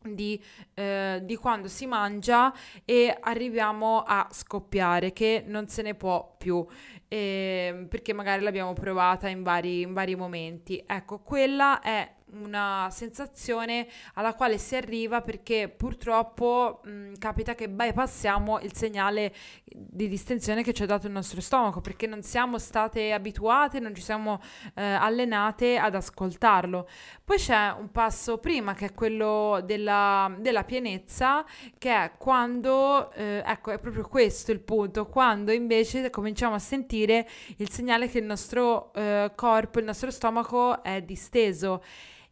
di, 0.00 0.42
eh, 0.72 1.20
di, 1.22 1.36
quando 1.36 1.68
si 1.68 1.84
mangia 1.84 2.50
e 2.86 3.14
arriviamo 3.20 4.04
a 4.06 4.26
scoppiare, 4.30 5.12
che 5.12 5.44
non 5.46 5.68
se 5.68 5.82
ne 5.82 5.94
può 5.94 6.34
più, 6.38 6.66
eh, 7.08 7.86
perché 7.90 8.14
magari 8.14 8.42
l'abbiamo 8.42 8.72
provata 8.72 9.28
in 9.28 9.42
vari, 9.42 9.82
in 9.82 9.92
vari 9.92 10.14
momenti. 10.14 10.82
Ecco, 10.86 11.20
quella 11.20 11.80
è 11.80 12.10
una 12.36 12.88
sensazione 12.90 13.86
alla 14.14 14.34
quale 14.34 14.58
si 14.58 14.76
arriva 14.76 15.20
perché 15.20 15.68
purtroppo 15.68 16.80
mh, 16.84 17.14
capita 17.18 17.54
che 17.54 17.68
bypassiamo 17.68 18.60
il 18.60 18.74
segnale 18.74 19.32
di 19.64 20.08
distensione 20.08 20.62
che 20.62 20.72
ci 20.72 20.82
ha 20.82 20.86
dato 20.86 21.06
il 21.06 21.12
nostro 21.12 21.40
stomaco 21.40 21.80
perché 21.80 22.06
non 22.06 22.22
siamo 22.22 22.58
state 22.58 23.12
abituate, 23.12 23.80
non 23.80 23.94
ci 23.94 24.02
siamo 24.02 24.40
eh, 24.74 24.82
allenate 24.82 25.78
ad 25.78 25.94
ascoltarlo. 25.94 26.88
Poi 27.24 27.36
c'è 27.36 27.74
un 27.78 27.90
passo 27.90 28.38
prima 28.38 28.74
che 28.74 28.86
è 28.86 28.94
quello 28.94 29.60
della, 29.64 30.34
della 30.38 30.64
pienezza 30.64 31.44
che 31.78 31.90
è 31.90 32.12
quando, 32.16 33.12
eh, 33.12 33.42
ecco 33.44 33.70
è 33.70 33.78
proprio 33.78 34.06
questo 34.08 34.52
il 34.52 34.60
punto, 34.60 35.06
quando 35.06 35.52
invece 35.52 36.10
cominciamo 36.10 36.54
a 36.54 36.58
sentire 36.58 37.28
il 37.56 37.70
segnale 37.70 38.08
che 38.08 38.18
il 38.18 38.24
nostro 38.24 38.92
eh, 38.94 39.32
corpo, 39.34 39.78
il 39.78 39.84
nostro 39.84 40.10
stomaco 40.10 40.82
è 40.82 41.02
disteso 41.02 41.82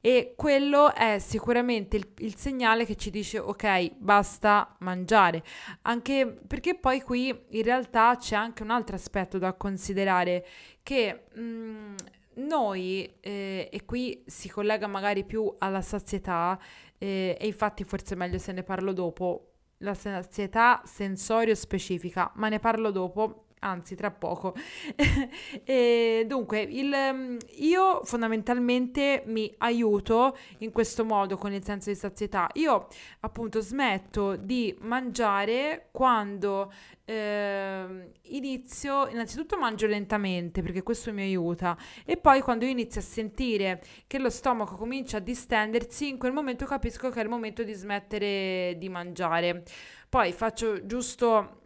e 0.05 0.35
quello 0.37 0.93
è 0.93 1.19
sicuramente 1.21 1.97
il, 1.97 2.09
il, 2.19 2.35
segnale 2.35 2.85
che 2.85 2.97
ci 2.97 3.09
dice 3.11 3.39
ok 3.39 3.93
basta 3.99 4.75
mangiare 4.81 5.45
anche 5.83 6.27
perché 6.45 6.75
poi 6.75 7.01
qui 7.01 7.29
in 7.29 7.63
realtà 7.63 8.17
c'è 8.19 8.35
anche 8.35 8.65
un 8.65 8.71
altro 8.71 8.97
aspetto 8.97 9.39
da 9.39 9.53
considerare 9.55 10.45
che 10.83 11.27
mh, 11.33 11.41
mm, 11.41 11.95
noi 12.35 13.09
eh, 13.21 13.69
e 13.71 13.85
qui 13.85 14.25
si 14.27 14.49
collega 14.49 14.89
magari 14.89 15.25
più 15.25 15.55
alla 15.59 15.83
sazietà 15.83 16.59
eh, 16.99 17.37
e 17.39 17.47
infatti 17.47 17.85
forse 17.85 18.15
è 18.15 18.17
meglio 18.17 18.39
se 18.39 18.53
ne 18.53 18.63
parlo 18.63 18.93
dopo. 18.93 19.49
La 19.79 19.95
sazietà 19.95 20.81
sensorio 20.85 21.57
specifica, 21.57 22.31
ma 22.37 22.49
ne 22.49 22.61
parlo 22.61 22.93
dopo 22.93 23.47
anzi 23.63 23.95
tra 23.95 24.11
poco. 24.11 24.55
e 25.65 26.25
dunque, 26.27 26.61
il, 26.61 26.95
mm, 27.13 27.37
io 27.57 28.03
fondamentalmente 28.05 29.23
mi 29.27 29.53
aiuto 29.59 30.37
in 30.59 30.73
questo 30.73 31.05
modo 31.05 31.37
con 31.37 31.53
il 31.53 31.65
senso 31.65 31.91
di 31.91 31.97
sazietà. 31.97 32.49
Io 32.55 32.89
appunto 33.21 33.61
smetto 33.61 34.37
di 34.37 34.77
mangiare 34.81 35.89
quando 35.91 36.73
eh, 37.05 38.11
inizio, 38.23 39.09
innanzitutto 39.09 39.59
mangio 39.59 39.87
lentamente 39.87 40.63
perché 40.63 40.83
questo 40.83 41.13
mi 41.13 41.23
aiuta 41.23 41.77
e 42.05 42.17
poi 42.17 42.41
quando 42.41 42.65
inizio 42.65 43.01
a 43.01 43.05
sentire 43.05 43.83
che 44.07 44.19
lo 44.19 44.31
stomaco 44.31 44.77
comincia 44.77 45.19
a 45.19 45.21
distendersi, 45.21 46.09
in 46.09 46.19
quel 46.19 46.33
momento 46.33 46.65
capisco 46.65 47.11
che 47.11 47.21
è 47.21 47.23
il 47.23 47.29
momento 47.29 47.63
di 47.63 47.73
smettere 47.73 48.77
di 48.79 48.89
mangiare. 48.89 49.65
Poi 50.09 50.33
faccio 50.33 50.85
giusto 50.85 51.62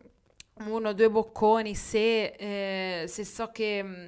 uno 0.64 0.88
o 0.88 0.92
due 0.92 1.10
bocconi 1.10 1.74
se, 1.74 2.24
eh, 2.26 3.06
se 3.08 3.24
so 3.24 3.50
che, 3.50 3.82
mm, 3.82 4.06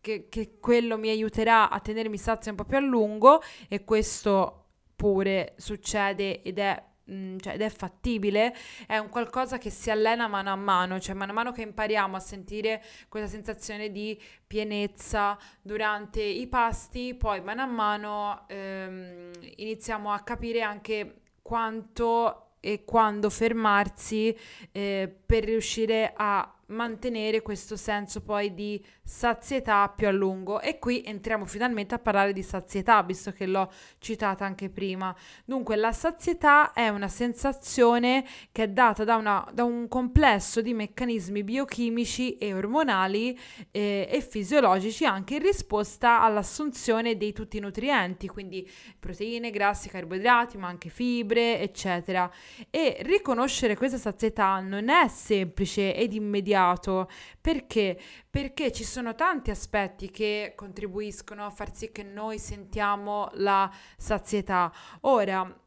che, 0.00 0.28
che, 0.28 0.58
quello 0.58 0.98
mi 0.98 1.10
aiuterà 1.10 1.70
a 1.70 1.80
tenermi 1.80 2.18
sazio 2.18 2.50
un 2.50 2.56
po' 2.56 2.64
più 2.64 2.76
a 2.76 2.80
lungo 2.80 3.40
e 3.68 3.84
questo 3.84 4.64
pure 4.96 5.54
succede 5.56 6.42
ed 6.42 6.58
è, 6.58 6.82
mm, 7.10 7.38
cioè, 7.38 7.54
ed 7.54 7.62
è 7.62 7.68
fattibile, 7.68 8.52
è 8.86 8.98
un 8.98 9.08
qualcosa 9.10 9.58
che 9.58 9.70
si 9.70 9.90
allena 9.90 10.26
mano 10.26 10.50
a 10.50 10.56
mano, 10.56 10.98
cioè 10.98 11.14
mano 11.14 11.30
a 11.30 11.34
mano 11.34 11.52
che 11.52 11.62
impariamo 11.62 12.16
a 12.16 12.20
sentire 12.20 12.82
questa 13.08 13.28
sensazione 13.28 13.92
di 13.92 14.20
pienezza 14.44 15.38
durante 15.62 16.20
i 16.20 16.48
pasti, 16.48 17.14
poi 17.14 17.40
mano 17.42 17.62
a 17.62 17.66
mano 17.66 18.44
ehm, 18.48 19.30
iniziamo 19.56 20.10
a 20.10 20.20
capire 20.20 20.62
anche 20.62 21.20
quanto 21.42 22.47
e 22.68 22.84
quando 22.84 23.30
fermarsi 23.30 24.36
eh, 24.72 25.10
per 25.24 25.44
riuscire 25.44 26.12
a 26.14 26.52
mantenere 26.68 27.40
questo 27.42 27.76
senso 27.76 28.20
poi 28.20 28.52
di 28.52 28.82
sazietà 29.02 29.88
più 29.88 30.06
a 30.06 30.10
lungo. 30.10 30.60
E 30.60 30.78
qui 30.78 31.02
entriamo 31.04 31.46
finalmente 31.46 31.94
a 31.94 31.98
parlare 31.98 32.32
di 32.32 32.42
sazietà 32.42 33.02
visto 33.02 33.32
che 33.32 33.46
l'ho 33.46 33.70
citata 33.98 34.44
anche 34.44 34.68
prima. 34.68 35.14
Dunque 35.44 35.76
la 35.76 35.92
sazietà 35.92 36.72
è 36.72 36.88
una 36.88 37.08
sensazione 37.08 38.24
che 38.52 38.64
è 38.64 38.68
data 38.68 39.04
da, 39.04 39.16
una, 39.16 39.46
da 39.52 39.64
un 39.64 39.88
complesso 39.88 40.60
di 40.60 40.74
meccanismi 40.74 41.42
biochimici 41.42 42.36
e 42.36 42.52
ormonali 42.52 43.38
eh, 43.70 44.08
e 44.10 44.20
fisiologici 44.20 45.04
anche 45.04 45.34
in 45.34 45.42
risposta 45.42 46.20
all'assunzione 46.20 47.16
di 47.16 47.32
tutti 47.32 47.56
i 47.56 47.60
nutrienti 47.60 48.28
quindi 48.28 48.68
proteine, 48.98 49.50
grassi, 49.50 49.88
carboidrati 49.88 50.58
ma 50.58 50.68
anche 50.68 50.90
fibre 50.90 51.60
eccetera. 51.60 52.30
E 52.70 52.98
riconoscere 53.00 53.76
questa 53.76 53.98
sazietà 53.98 54.60
non 54.60 54.88
è 54.88 55.08
semplice 55.08 55.94
ed 55.94 56.12
immediato 56.12 56.57
immediato. 56.58 57.08
Perché? 57.40 57.98
Perché 58.28 58.72
ci 58.72 58.84
sono 58.84 59.14
tanti 59.14 59.50
aspetti 59.50 60.10
che 60.10 60.52
contribuiscono 60.56 61.44
a 61.44 61.50
far 61.50 61.74
sì 61.74 61.90
che 61.92 62.02
noi 62.02 62.38
sentiamo 62.38 63.30
la 63.34 63.70
sazietà. 63.96 64.72
Ora, 65.02 65.60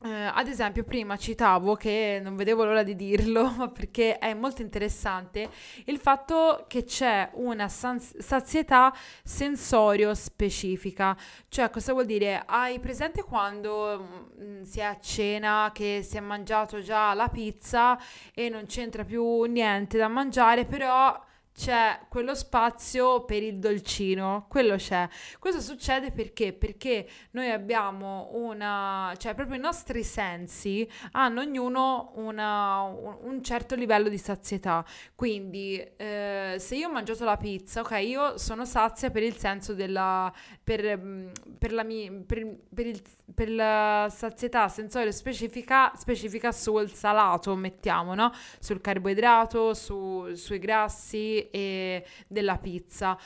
Uh, 0.00 0.30
ad 0.32 0.46
esempio, 0.46 0.84
prima 0.84 1.16
citavo 1.16 1.74
che 1.74 2.20
non 2.22 2.36
vedevo 2.36 2.64
l'ora 2.64 2.84
di 2.84 2.94
dirlo, 2.94 3.50
ma 3.58 3.68
perché 3.68 4.18
è 4.18 4.32
molto 4.32 4.62
interessante 4.62 5.50
il 5.86 5.98
fatto 5.98 6.66
che 6.68 6.84
c'è 6.84 7.30
una 7.32 7.68
sans- 7.68 8.16
sazietà 8.18 8.94
sensorio 9.24 10.14
specifica. 10.14 11.16
Cioè, 11.48 11.70
cosa 11.70 11.94
vuol 11.94 12.06
dire? 12.06 12.44
Hai 12.46 12.78
presente 12.78 13.24
quando 13.24 14.30
mh, 14.38 14.44
mm, 14.44 14.62
si 14.62 14.78
è 14.78 14.84
a 14.84 15.00
cena 15.00 15.72
che 15.74 16.04
si 16.08 16.16
è 16.16 16.20
mangiato 16.20 16.80
già 16.80 17.12
la 17.14 17.28
pizza 17.28 17.98
e 18.32 18.48
non 18.48 18.66
c'entra 18.66 19.02
più 19.02 19.42
niente 19.46 19.98
da 19.98 20.06
mangiare, 20.06 20.64
però 20.64 21.20
c'è 21.58 21.98
quello 22.08 22.36
spazio 22.36 23.24
per 23.24 23.42
il 23.42 23.58
dolcino, 23.58 24.46
quello 24.48 24.76
c'è. 24.76 25.08
Questo 25.40 25.60
succede 25.60 26.12
perché? 26.12 26.52
Perché 26.52 27.08
noi 27.32 27.50
abbiamo 27.50 28.30
una, 28.34 29.12
cioè 29.18 29.34
proprio 29.34 29.56
i 29.56 29.60
nostri 29.60 30.04
sensi 30.04 30.88
hanno 31.12 31.40
ognuno 31.40 32.12
una, 32.14 32.82
un, 32.82 33.42
certo 33.42 33.74
livello 33.74 34.08
di 34.08 34.18
sazietà. 34.18 34.84
Quindi 35.16 35.84
eh, 35.96 36.54
se 36.60 36.76
io 36.76 36.88
ho 36.88 36.92
mangiato 36.92 37.24
la 37.24 37.36
pizza, 37.36 37.80
ok, 37.80 37.90
io 38.04 38.38
sono 38.38 38.64
sazia 38.64 39.10
per 39.10 39.24
il 39.24 39.36
senso 39.36 39.74
della, 39.74 40.32
per, 40.62 40.96
mm, 40.96 41.28
per 41.58 41.72
la 41.72 41.82
mia, 41.82 42.12
per, 42.24 42.56
per, 42.72 42.86
il, 42.86 43.02
per 43.34 43.50
la 43.50 44.08
sazietà 44.10 44.68
sensorio 44.68 45.12
specifica, 45.12 45.92
specifica 45.94 46.52
sul 46.52 46.90
salato, 46.90 47.54
mettiamo, 47.54 48.14
no? 48.14 48.32
Sul 48.58 48.80
carboidrato, 48.80 49.74
su, 49.74 50.34
sui 50.34 50.58
grassi 50.58 51.48
e 51.50 52.04
della 52.26 52.56
pizza. 52.56 53.18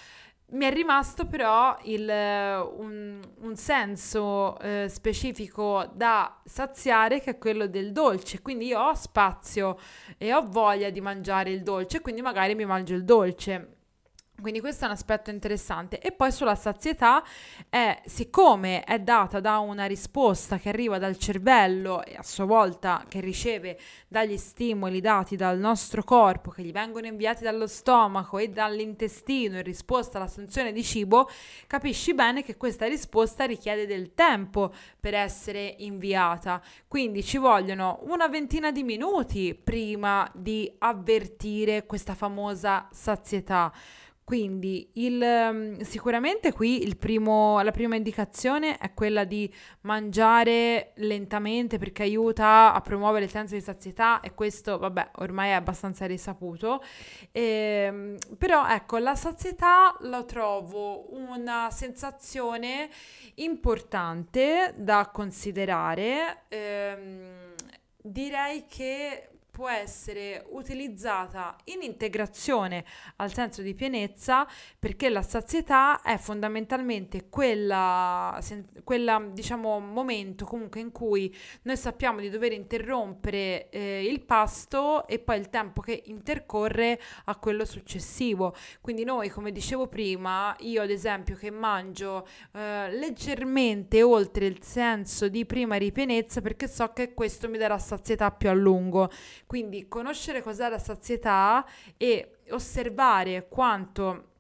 Mi 0.53 0.67
è 0.67 0.73
rimasto 0.73 1.27
però 1.27 1.79
il, 1.85 2.07
un, 2.07 3.19
un, 3.39 3.57
senso 3.57 4.59
eh, 4.59 4.87
specifico 4.91 5.91
da 5.95 6.41
saziare 6.45 7.21
che 7.21 7.31
è 7.31 7.39
quello 7.39 7.67
del 7.67 7.91
dolce, 7.91 8.43
quindi 8.43 8.67
io 8.67 8.79
ho 8.79 8.95
spazio 8.95 9.79
e 10.19 10.35
ho 10.35 10.47
voglia 10.47 10.91
di 10.91 11.01
mangiare 11.01 11.51
il 11.51 11.63
dolce, 11.63 12.03
quindi 12.03 12.21
magari 12.21 12.55
mi 12.55 12.67
mangio 12.67 12.93
il 12.95 13.05
dolce. 13.05 13.77
Quindi 14.41 14.61
questo 14.61 14.85
è 14.85 14.87
un 14.89 14.95
aspetto 14.95 15.31
interessante. 15.31 16.01
E 16.01 16.11
poi 16.11 16.33
sulla 16.33 16.57
sazietà 16.57 17.23
è, 17.69 18.01
siccome 18.07 18.83
è 18.83 18.99
data 18.99 19.39
da 19.39 19.59
una 19.59 19.85
risposta 19.87 20.59
che 20.59 20.69
arriva 20.69 20.99
dal 20.99 21.17
cervello 21.17 22.03
e 22.05 22.17
a 22.17 22.25
sua 22.25 22.45
volta 22.45 23.05
che 23.09 23.21
riceve 23.21 23.79
dagli 24.09 24.37
stimoli 24.37 25.01
dati 25.01 25.37
dal 25.37 25.59
nostro 25.59 26.03
corpo, 26.03 26.51
che 26.51 26.63
gli 26.63 26.73
vengono 26.73 27.07
inviati 27.07 27.45
dallo 27.45 27.69
stomaco 27.69 28.39
e 28.39 28.49
dall'intestino 28.49 29.59
in 29.59 29.63
risposta 29.63 30.19
all'assunzione 30.19 30.73
di 30.73 30.83
cibo, 30.83 31.31
capisci 31.69 32.13
bene 32.13 32.43
che 32.43 32.57
questa 32.57 32.87
risposta 32.87 33.45
richiede 33.45 33.87
del 33.87 34.13
tempo 34.13 34.73
per 34.99 35.15
essere 35.15 35.77
inviata. 35.79 36.61
Quindi 36.89 37.23
ci 37.23 37.39
vogliono 37.39 38.01
una 38.05 38.27
ventina 38.27 38.73
di 38.73 38.83
minuti 38.83 39.55
prima 39.55 40.29
di 40.35 40.73
avvertire 40.79 41.87
questa 41.87 42.17
famosa 42.17 42.89
sazietà. 42.91 43.73
Quindi 44.25 44.89
il, 44.95 45.21
ehm, 45.21 45.81
sicuramente 45.81 46.53
qui 46.53 46.95
primo, 46.97 47.61
la 47.61 47.73
prima 47.73 47.97
indicazione 47.97 48.79
è 48.79 48.95
quella 48.95 49.25
di 49.25 49.53
mangiare 49.83 50.93
lentamente 50.97 51.77
perché 51.79 52.05
aiuta 52.05 52.73
a 52.73 52.81
promuovere 52.81 53.25
il 53.25 53.31
senso 53.31 53.55
di 53.55 53.61
sazietà 53.61 54.21
e 54.21 54.33
questo 54.33 54.79
vabbè 54.79 55.11
ormai 55.17 55.51
è 55.51 55.53
abbastanza 55.53 56.07
risaputo. 56.07 56.83
E, 57.33 57.43
ehm, 57.43 58.17
però 58.39 58.67
ecco 58.69 58.99
la 58.99 59.17
sazietà 59.17 59.97
la 60.01 60.23
trovo 60.23 61.13
una 61.15 61.71
sensazione 61.71 62.89
importante 63.37 64.73
da 64.77 65.11
considerare. 65.13 66.45
Ehm, 66.49 67.55
direi 68.01 68.67
che 68.67 69.32
può 69.53 69.69
essere 69.69 70.47
utilizzata 70.53 71.55
in 71.65 71.83
integrazione 71.83 72.87
al 73.17 73.35
senso 73.35 73.61
di 73.61 73.75
pienezza 73.75 74.49
perché 74.79 75.11
la 75.11 75.21
sazietà 75.21 76.01
è 76.01 76.17
fondamentalmente 76.17 77.29
quella, 77.29 78.41
quella 78.83 79.23
diciamo 79.31 79.79
momento 79.79 80.47
comunque 80.47 80.81
in 80.81 80.91
cui 80.91 81.33
noi 81.63 81.77
sappiamo 81.77 82.21
di 82.21 82.31
dover 82.31 82.53
interrompere 82.53 83.69
eh, 83.69 84.07
il 84.07 84.25
pasto 84.25 85.07
e 85.07 85.19
poi 85.19 85.39
il 85.39 85.51
tempo 85.51 85.83
che 85.83 86.03
intercorre 86.07 86.99
a 87.27 87.37
quello 87.37 87.67
successivo. 87.67 88.57
Quindi 88.81 89.05
noi 89.05 89.29
come 89.29 89.53
dicevo 89.53 89.87
prima 89.87 90.57
io 90.61 90.81
ad 90.81 90.91
esempio 90.91 91.37
che 91.37 91.51
mangio 91.51 92.27
eh, 92.53 92.91
leggermente 92.91 94.03
oltre 94.03 94.47
il 94.47 94.63
senso 94.63 95.29
di 95.29 95.45
prima 95.45 95.77
ripienezza 95.77 96.41
perché 96.41 96.69
so 96.69 96.91
che 96.95 97.13
questo 97.13 97.51
mi 97.51 97.59
darà 97.59 97.77
sazietà 97.77 98.31
più 98.31 98.49
a 98.49 98.55
lungo 98.55 99.11
quindi 99.53 99.87
conoscere 99.87 100.41
cos'è 100.41 100.71
la 100.71 100.79
sazietà 100.79 101.63
e 101.99 102.39
osservare 102.53 103.49
quanto 103.51 104.31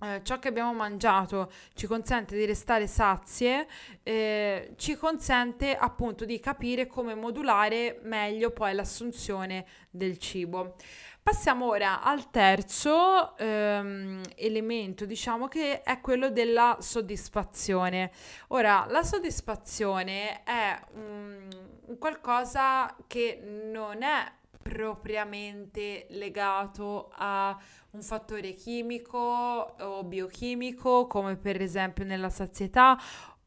eh, 0.00 0.20
ciò 0.22 0.38
che 0.38 0.46
abbiamo 0.46 0.72
mangiato 0.72 1.50
ci 1.74 1.88
consente 1.88 2.36
di 2.36 2.44
restare 2.44 2.86
sazie, 2.86 3.66
eh, 4.04 4.74
ci 4.76 4.94
consente 4.94 5.74
appunto 5.74 6.24
di 6.24 6.38
capire 6.38 6.86
come 6.86 7.16
modulare 7.16 7.98
meglio 8.04 8.52
poi 8.52 8.72
l'assunzione 8.72 9.66
del 9.90 10.18
cibo. 10.18 10.76
Passiamo 11.20 11.66
ora 11.66 12.00
al 12.00 12.30
terzo 12.30 13.36
ehm, 13.38 14.20
elemento, 14.36 15.06
diciamo 15.06 15.48
che 15.48 15.82
è 15.82 16.00
quello 16.00 16.30
della 16.30 16.76
soddisfazione. 16.78 18.12
Ora, 18.48 18.86
la 18.88 19.02
soddisfazione 19.02 20.44
è 20.44 20.80
un, 20.94 21.48
un 21.86 21.98
qualcosa 21.98 22.94
che 23.08 23.40
non 23.42 24.04
è 24.04 24.40
propriamente 24.62 26.06
legato 26.10 27.10
a 27.14 27.58
un 27.90 28.02
fattore 28.02 28.54
chimico 28.54 29.18
o 29.18 30.04
biochimico, 30.04 31.06
come 31.06 31.36
per 31.36 31.60
esempio 31.60 32.04
nella 32.04 32.30
sazietà, 32.30 32.98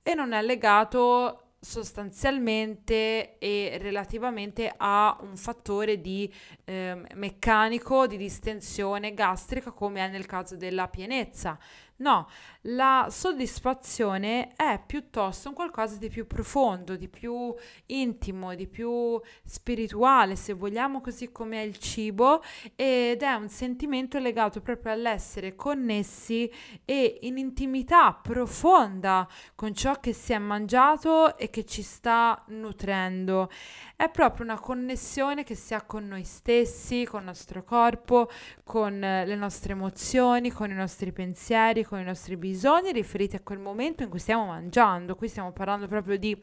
e 0.04 0.14
non 0.14 0.34
è 0.34 0.42
legato 0.42 1.46
sostanzialmente 1.66 3.40
e 3.40 3.78
relativamente 3.82 4.72
a 4.78 5.18
un 5.22 5.36
fattore 5.36 6.00
di 6.00 6.32
eh, 6.64 7.02
meccanico 7.16 8.06
di 8.06 8.18
distensione 8.18 9.16
gastrica 9.16 9.72
come 9.72 10.06
è 10.06 10.10
nel 10.10 10.28
caso 10.28 10.56
della 10.56 10.88
pienezza. 10.88 11.58
No, 11.98 12.28
la 12.64 13.08
soddisfazione 13.10 14.52
è 14.58 14.82
piuttosto 14.86 15.48
un 15.48 15.56
qualcosa 15.56 15.96
di 15.96 16.10
più 16.10 16.28
profondo, 16.28 16.98
di 16.98 17.08
più 17.08 17.54
intimo, 17.86 18.54
di 18.54 18.68
più 18.68 19.18
spirituale, 19.46 20.36
se 20.36 20.52
vogliamo, 20.52 21.00
così 21.00 21.32
come 21.32 21.62
è 21.62 21.66
il 21.66 21.78
cibo, 21.78 22.44
ed 22.76 23.22
è 23.22 23.34
un 23.36 23.48
sentimento 23.48 24.20
legato 24.20 24.60
proprio 24.60 24.92
all'essere 24.92 25.56
connessi 25.56 26.52
e 26.84 27.20
in 27.22 27.38
intimità 27.38 28.12
profonda 28.14 29.26
con 29.56 29.74
ciò 29.74 29.98
che 30.02 30.12
si 30.12 30.34
è 30.34 30.38
mangiato 30.38 31.38
e 31.38 31.50
che 31.50 31.64
ci 31.64 31.82
sta 31.82 32.44
nutrendo. 32.48 33.50
È 33.96 34.10
proprio 34.10 34.44
una 34.44 34.60
connessione 34.60 35.46
che 35.46 35.56
si 35.56 35.74
ha 35.74 35.84
con 35.84 36.06
noi 36.06 36.26
stessi, 36.26 37.06
con 37.06 37.22
il 37.22 37.28
nostro 37.28 37.64
corpo, 37.64 38.30
con 38.66 39.00
le 39.00 39.36
nostre 39.36 39.72
emozioni, 39.72 40.52
con 40.52 40.70
i 40.70 40.74
nostri 40.74 41.14
pensieri, 41.14 41.84
con 41.86 42.00
i 42.00 42.04
nostri 42.04 42.38
bisogni 42.38 42.92
riferiti 42.92 43.36
a 43.36 43.42
quel 43.42 43.60
momento 43.60 44.04
in 44.04 44.10
cui 44.10 44.20
stiamo 44.20 44.46
mangiando. 44.46 45.16
Qui 45.16 45.28
stiamo 45.28 45.52
parlando 45.52 45.88
proprio 45.88 46.18
di 46.18 46.38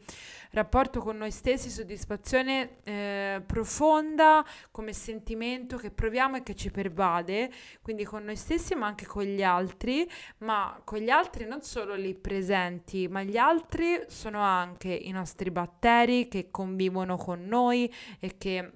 rapporto 0.51 0.99
con 0.99 1.17
noi 1.17 1.31
stessi, 1.31 1.69
soddisfazione 1.69 2.77
eh, 2.83 3.41
profonda 3.45 4.45
come 4.71 4.93
sentimento 4.93 5.77
che 5.77 5.91
proviamo 5.91 6.37
e 6.37 6.43
che 6.43 6.55
ci 6.55 6.71
pervade, 6.71 7.51
quindi 7.81 8.03
con 8.03 8.23
noi 8.23 8.35
stessi 8.35 8.75
ma 8.75 8.87
anche 8.87 9.05
con 9.05 9.23
gli 9.23 9.43
altri, 9.43 10.09
ma 10.39 10.79
con 10.83 10.99
gli 10.99 11.09
altri 11.09 11.45
non 11.45 11.61
solo 11.61 11.95
lì 11.95 12.13
presenti, 12.15 13.07
ma 13.07 13.23
gli 13.23 13.37
altri 13.37 14.03
sono 14.07 14.39
anche 14.39 14.89
i 14.89 15.11
nostri 15.11 15.51
batteri 15.51 16.27
che 16.27 16.49
convivono 16.51 17.17
con 17.17 17.45
noi 17.45 17.91
e 18.19 18.37
che 18.37 18.71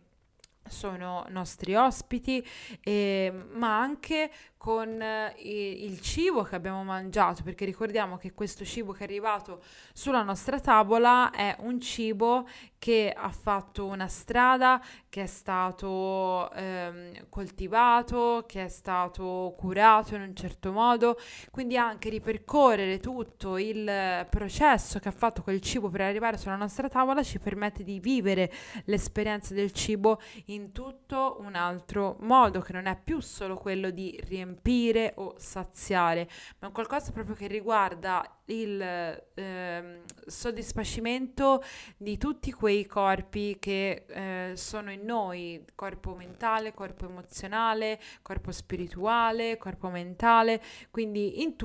sono 0.69 1.25
nostri 1.29 1.75
ospiti, 1.75 2.45
eh, 2.81 3.31
ma 3.53 3.79
anche 3.79 4.29
con 4.57 5.01
eh, 5.01 5.33
il 5.37 6.01
cibo 6.01 6.41
che 6.41 6.55
abbiamo 6.55 6.83
mangiato, 6.83 7.43
perché 7.43 7.63
ricordiamo 7.63 8.17
che 8.17 8.33
questo 8.33 8.65
cibo 8.65 8.91
che 8.91 9.01
è 9.01 9.03
arrivato 9.03 9.61
sulla 9.93 10.23
nostra 10.23 10.59
tavola 10.59 11.31
è 11.31 11.55
un 11.59 11.79
cibo 11.79 12.47
che 12.79 13.13
ha 13.15 13.29
fatto 13.29 13.85
una 13.85 14.07
strada, 14.07 14.83
che 15.09 15.23
è 15.23 15.25
stato 15.27 16.51
ehm, 16.51 17.27
coltivato, 17.29 18.45
che 18.47 18.65
è 18.65 18.67
stato 18.67 19.53
curato 19.57 20.15
in 20.15 20.21
un 20.21 20.35
certo 20.35 20.71
modo, 20.71 21.17
quindi 21.51 21.77
anche 21.77 22.09
ripercorrere 22.09 22.99
tutto 22.99 23.57
il 23.57 24.25
processo 24.29 24.99
che 24.99 25.07
ha 25.07 25.11
fatto 25.11 25.43
quel 25.43 25.61
cibo 25.61 25.89
per 25.89 26.01
arrivare 26.01 26.37
sulla 26.37 26.55
nostra 26.55 26.89
tavola 26.89 27.23
ci 27.23 27.39
permette 27.39 27.83
di 27.83 27.99
vivere 27.99 28.51
l'esperienza 28.85 29.53
del 29.53 29.71
cibo 29.71 30.19
in 30.45 30.71
tutto 30.71 31.37
un 31.41 31.55
altro 31.55 32.17
modo, 32.21 32.61
che 32.61 32.73
non 32.73 32.87
è 32.87 32.99
più 33.01 33.19
solo 33.19 33.55
quello 33.55 33.91
di 33.91 34.19
riempire 34.25 34.46
riempire 34.47 35.13
o 35.15 35.35
saziare, 35.37 36.29
ma 36.59 36.69
qualcosa 36.69 37.11
proprio 37.11 37.35
che 37.35 37.47
riguarda 37.47 38.23
il 38.45 38.81
eh, 38.81 40.01
soddisfacimento 40.25 41.61
di 41.97 42.17
tutti 42.17 42.51
quei 42.53 42.85
corpi 42.85 43.57
che 43.59 44.05
eh, 44.07 44.53
sono 44.55 44.91
in 44.91 45.03
noi, 45.03 45.65
corpo 45.75 46.15
mentale, 46.15 46.73
corpo 46.73 47.05
emozionale, 47.05 47.99
corpo 48.21 48.51
spirituale, 48.51 49.57
corpo 49.57 49.89
mentale, 49.89 50.61
quindi 50.89 51.41
in, 51.41 51.55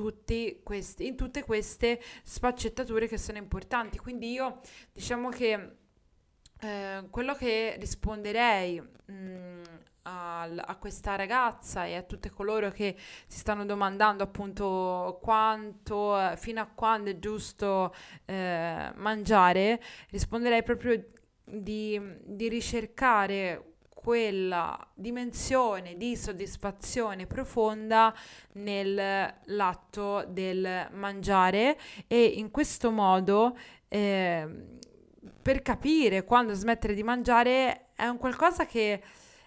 questi, 0.63 1.07
in 1.07 1.15
tutte 1.15 1.43
queste 1.43 2.01
sfaccettature 2.23 3.07
che 3.07 3.17
sono 3.17 3.37
importanti. 3.37 3.97
Quindi 3.97 4.31
io 4.31 4.59
diciamo 4.91 5.29
che 5.29 5.77
eh, 6.59 7.07
quello 7.09 7.35
che 7.35 7.75
risponderei 7.79 8.81
mh, 8.81 9.13
mm, 9.13 9.61
a, 10.03 10.41
a, 10.43 10.75
questa 10.77 11.15
ragazza 11.15 11.85
e 11.85 11.95
a 11.95 12.01
tutte 12.01 12.29
coloro 12.29 12.71
che 12.71 12.95
si 13.27 13.39
stanno 13.39 13.65
domandando 13.65 14.23
appunto 14.23 15.19
quanto, 15.21 16.17
fino 16.35 16.61
a 16.61 16.67
quando 16.73 17.09
è 17.09 17.19
giusto 17.19 17.93
eh, 18.25 18.91
mangiare, 18.95 19.81
risponderei 20.09 20.63
proprio 20.63 21.03
di, 21.43 21.99
di 22.23 22.49
ricercare 22.49 23.73
quella 24.03 24.77
dimensione 24.93 25.95
di 25.95 26.17
soddisfazione 26.17 27.25
profonda 27.25 28.13
nell'atto 28.53 30.25
del 30.27 30.89
mangiare 30.91 31.77
e 32.07 32.25
in 32.25 32.51
questo 32.51 32.91
modo 32.91 33.57
eh, 33.87 34.45
per 35.41 35.61
capire 35.61 36.25
quando 36.25 36.53
smettere 36.53 36.93
di 36.93 37.03
mangiare 37.03 37.91
è 37.95 38.05
un 38.05 38.17
qualcosa 38.17 38.65
che 38.65 39.01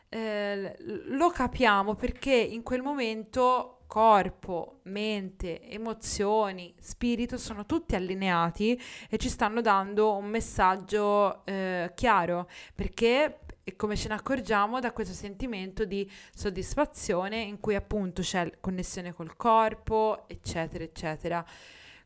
eh, 0.09 0.77
lo 0.79 1.31
capiamo 1.31 1.95
perché 1.95 2.35
in 2.35 2.63
quel 2.63 2.83
momento 2.83 3.81
corpo, 3.87 4.81
mente, 4.85 5.63
emozioni, 5.63 6.75
spirito 6.81 7.39
sono 7.39 7.67
tutti 7.67 7.95
allineati 7.95 8.81
e 9.09 9.17
ci 9.17 9.29
stanno 9.29 9.61
dando 9.61 10.17
un 10.17 10.27
messaggio 10.27 11.45
eh, 11.47 11.93
chiaro 11.95 12.49
perché 12.75 13.41
e 13.69 13.75
come 13.75 13.97
ce 13.97 14.07
ne 14.07 14.15
accorgiamo 14.15 14.79
da 14.79 14.93
questo 14.93 15.13
sentimento 15.13 15.85
di 15.85 16.09
soddisfazione 16.33 17.41
in 17.41 17.59
cui 17.59 17.75
appunto 17.75 18.23
c'è 18.23 18.61
connessione 18.61 19.13
col 19.13 19.35
corpo, 19.37 20.29
eccetera, 20.29 20.85
eccetera. 20.85 21.45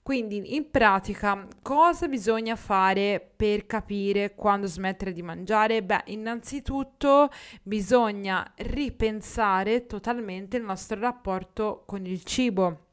Quindi 0.03 0.55
in 0.57 0.71
pratica 0.71 1.47
cosa 1.63 2.09
bisogna 2.09 2.57
fare 2.57 3.33
per 3.37 3.67
capire 3.67 4.35
quando 4.35 4.67
smettere 4.67 5.13
di 5.13 5.23
mangiare? 5.23 5.83
Beh, 5.83 6.05
innanzitutto 6.07 7.29
bisogna 7.63 8.51
ripensare 8.57 9.87
totalmente 9.87 10.57
il 10.57 10.65
nostro 10.65 10.99
rapporto 10.99 11.83
con 11.87 12.07
il 12.07 12.25
cibo. 12.25 12.87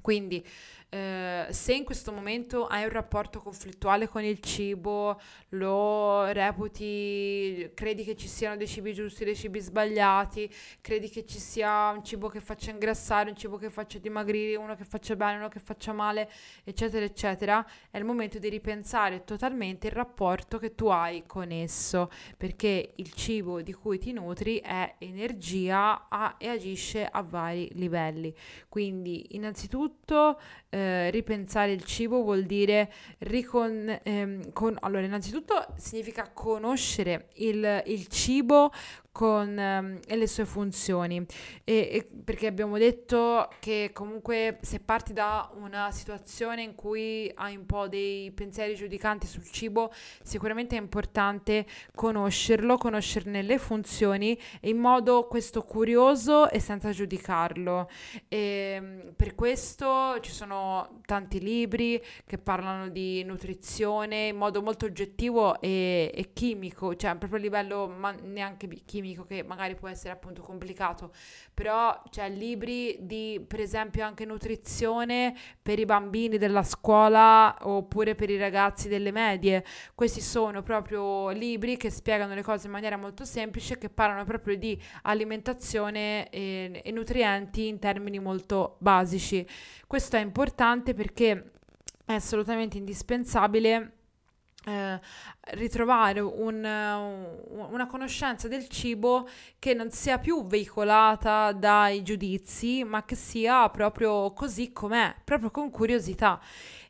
Quindi 0.00 0.44
eh, 0.92 1.46
se 1.50 1.72
in 1.72 1.84
questo 1.84 2.10
momento 2.10 2.66
hai 2.66 2.82
un 2.82 2.90
rapporto 2.90 3.40
conflittuale 3.40 4.08
con 4.08 4.24
il 4.24 4.40
cibo, 4.40 5.20
lo 5.50 6.24
reputi, 6.32 7.70
credi 7.74 8.02
che 8.02 8.16
ci 8.16 8.26
siano 8.26 8.56
dei 8.56 8.66
cibi 8.66 8.92
giusti, 8.92 9.24
dei 9.24 9.36
cibi 9.36 9.60
sbagliati, 9.60 10.52
credi 10.80 11.08
che 11.08 11.24
ci 11.24 11.38
sia 11.38 11.90
un 11.90 12.02
cibo 12.02 12.28
che 12.28 12.40
faccia 12.40 12.72
ingrassare, 12.72 13.30
un 13.30 13.36
cibo 13.36 13.56
che 13.56 13.70
faccia 13.70 13.98
dimagrire, 13.98 14.56
uno 14.56 14.74
che 14.74 14.84
faccia 14.84 15.14
bene, 15.14 15.36
uno 15.36 15.48
che 15.48 15.60
faccia 15.60 15.92
male, 15.92 16.28
eccetera, 16.64 17.04
eccetera, 17.04 17.64
è 17.88 17.96
il 17.96 18.04
momento 18.04 18.40
di 18.40 18.48
ripensare 18.48 19.22
totalmente 19.22 19.86
il 19.86 19.92
rapporto 19.92 20.58
che 20.58 20.74
tu 20.74 20.86
hai 20.88 21.22
con 21.24 21.52
esso, 21.52 22.10
perché 22.36 22.94
il 22.96 23.12
cibo 23.12 23.62
di 23.62 23.72
cui 23.72 23.98
ti 23.98 24.12
nutri 24.12 24.58
è 24.58 24.96
energia 24.98 26.08
a, 26.08 26.34
e 26.36 26.48
agisce 26.48 27.06
a 27.06 27.22
vari 27.22 27.70
livelli. 27.74 28.34
Quindi, 28.68 29.36
innanzitutto, 29.36 30.40
eh, 30.68 30.79
eh, 30.80 31.10
ripensare 31.10 31.72
il 31.72 31.84
cibo 31.84 32.22
vuol 32.22 32.44
dire 32.44 32.90
ricon, 33.18 34.00
ehm, 34.02 34.52
con, 34.52 34.76
allora 34.80 35.04
innanzitutto 35.04 35.66
significa 35.76 36.30
conoscere 36.32 37.28
il, 37.34 37.82
il 37.86 38.06
cibo 38.08 38.72
con 39.20 39.54
um, 39.54 40.00
le 40.06 40.26
sue 40.26 40.46
funzioni. 40.46 41.22
E, 41.62 41.74
e 41.92 42.08
perché 42.24 42.46
abbiamo 42.46 42.78
detto 42.78 43.50
che 43.58 43.90
comunque 43.92 44.58
se 44.62 44.80
parti 44.80 45.12
da 45.12 45.50
una 45.56 45.90
situazione 45.90 46.62
in 46.62 46.74
cui 46.74 47.30
hai 47.34 47.54
un 47.54 47.66
po' 47.66 47.86
dei 47.86 48.30
pensieri 48.30 48.74
giudicanti 48.74 49.26
sul 49.26 49.44
cibo 49.50 49.92
sicuramente 50.22 50.74
è 50.74 50.80
importante 50.80 51.66
conoscerlo 51.94 52.78
conoscerne 52.78 53.42
le 53.42 53.58
funzioni 53.58 54.40
in 54.62 54.78
modo 54.78 55.26
questo 55.26 55.64
curioso 55.64 56.48
e 56.48 56.58
senza 56.58 56.90
giudicarlo. 56.90 57.90
E 58.26 59.12
per 59.14 59.34
questo 59.34 60.18
ci 60.20 60.30
sono 60.30 61.00
tanti 61.04 61.40
libri 61.40 62.02
che 62.24 62.38
parlano 62.38 62.88
di 62.88 63.22
nutrizione 63.24 64.28
in 64.28 64.36
modo 64.36 64.62
molto 64.62 64.86
oggettivo 64.86 65.60
e, 65.60 66.10
e 66.14 66.32
chimico 66.32 66.96
cioè 66.96 67.16
proprio 67.16 67.38
a 67.38 67.42
livello 67.42 67.86
ma 67.86 68.12
neanche 68.12 68.66
chimico 68.86 69.08
chimico 69.10 69.24
che 69.24 69.42
magari 69.42 69.74
può 69.74 69.88
essere 69.88 70.12
appunto 70.12 70.42
complicato, 70.42 71.12
però 71.52 72.02
c'è 72.10 72.28
libri 72.30 72.98
di 73.00 73.44
per 73.46 73.60
esempio 73.60 74.04
anche 74.04 74.24
nutrizione 74.24 75.34
per 75.60 75.78
i 75.78 75.84
bambini 75.84 76.38
della 76.38 76.62
scuola 76.62 77.56
oppure 77.62 78.14
per 78.14 78.30
i 78.30 78.38
ragazzi 78.38 78.88
delle 78.88 79.10
medie. 79.10 79.64
Questi 79.94 80.20
sono 80.20 80.62
proprio 80.62 81.30
libri 81.30 81.76
che 81.76 81.90
spiegano 81.90 82.34
le 82.34 82.42
cose 82.42 82.66
in 82.66 82.72
maniera 82.72 82.96
molto 82.96 83.24
semplice, 83.24 83.78
che 83.78 83.88
parlano 83.88 84.24
proprio 84.24 84.56
di 84.56 84.80
alimentazione 85.02 86.28
e, 86.30 86.80
e 86.84 86.90
nutrienti 86.90 87.66
in 87.66 87.78
termini 87.78 88.18
molto 88.18 88.76
basici. 88.78 89.46
Questo 89.86 90.16
è 90.16 90.20
importante 90.20 90.94
perché 90.94 91.52
è 92.04 92.12
assolutamente 92.12 92.78
indispensabile 92.78 93.94
eh, 94.66 95.00
ritrovare 95.52 96.20
un, 96.20 96.64
una 96.64 97.86
conoscenza 97.86 98.46
del 98.46 98.68
cibo 98.68 99.28
che 99.58 99.74
non 99.74 99.90
sia 99.90 100.18
più 100.18 100.46
veicolata 100.46 101.52
dai 101.52 102.02
giudizi, 102.02 102.84
ma 102.84 103.04
che 103.04 103.14
sia 103.14 103.68
proprio 103.70 104.32
così 104.32 104.72
com'è, 104.72 105.14
proprio 105.24 105.50
con 105.50 105.70
curiosità. 105.70 106.40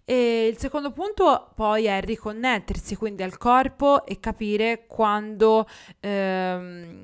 E 0.05 0.49
il 0.49 0.59
secondo 0.59 0.91
punto 0.91 1.53
poi 1.55 1.85
è 1.85 2.01
riconnettersi 2.01 2.97
quindi 2.97 3.23
al 3.23 3.39
corpo 3.39 4.05
e 4.05 4.19
capire 4.19 4.87
quando, 4.89 5.69
ehm, 6.01 7.03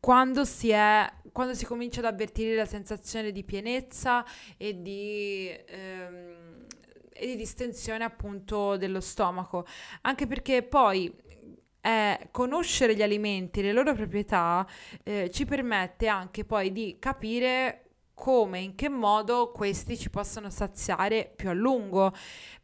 quando 0.00 0.44
si 0.44 0.68
è 0.68 1.10
quando 1.32 1.54
si 1.54 1.64
comincia 1.64 1.98
ad 1.98 2.06
avvertire 2.06 2.54
la 2.54 2.64
sensazione 2.64 3.32
di 3.32 3.42
pienezza 3.42 4.24
e 4.56 4.80
di, 4.80 5.50
ehm, 5.66 6.66
e 7.14 7.26
di 7.26 7.36
distensione 7.36 8.04
appunto 8.04 8.76
dello 8.76 9.00
stomaco, 9.00 9.64
anche 10.02 10.26
perché 10.26 10.62
poi 10.62 11.14
eh, 11.80 12.28
conoscere 12.30 12.94
gli 12.94 13.02
alimenti, 13.02 13.62
le 13.62 13.72
loro 13.72 13.94
proprietà, 13.94 14.66
eh, 15.02 15.30
ci 15.30 15.44
permette 15.44 16.08
anche 16.08 16.44
poi 16.44 16.72
di 16.72 16.96
capire 16.98 17.84
come, 18.14 18.60
in 18.60 18.74
che 18.74 18.88
modo 18.88 19.50
questi 19.52 19.98
ci 19.98 20.08
possono 20.08 20.48
saziare 20.48 21.30
più 21.34 21.48
a 21.48 21.52
lungo, 21.52 22.12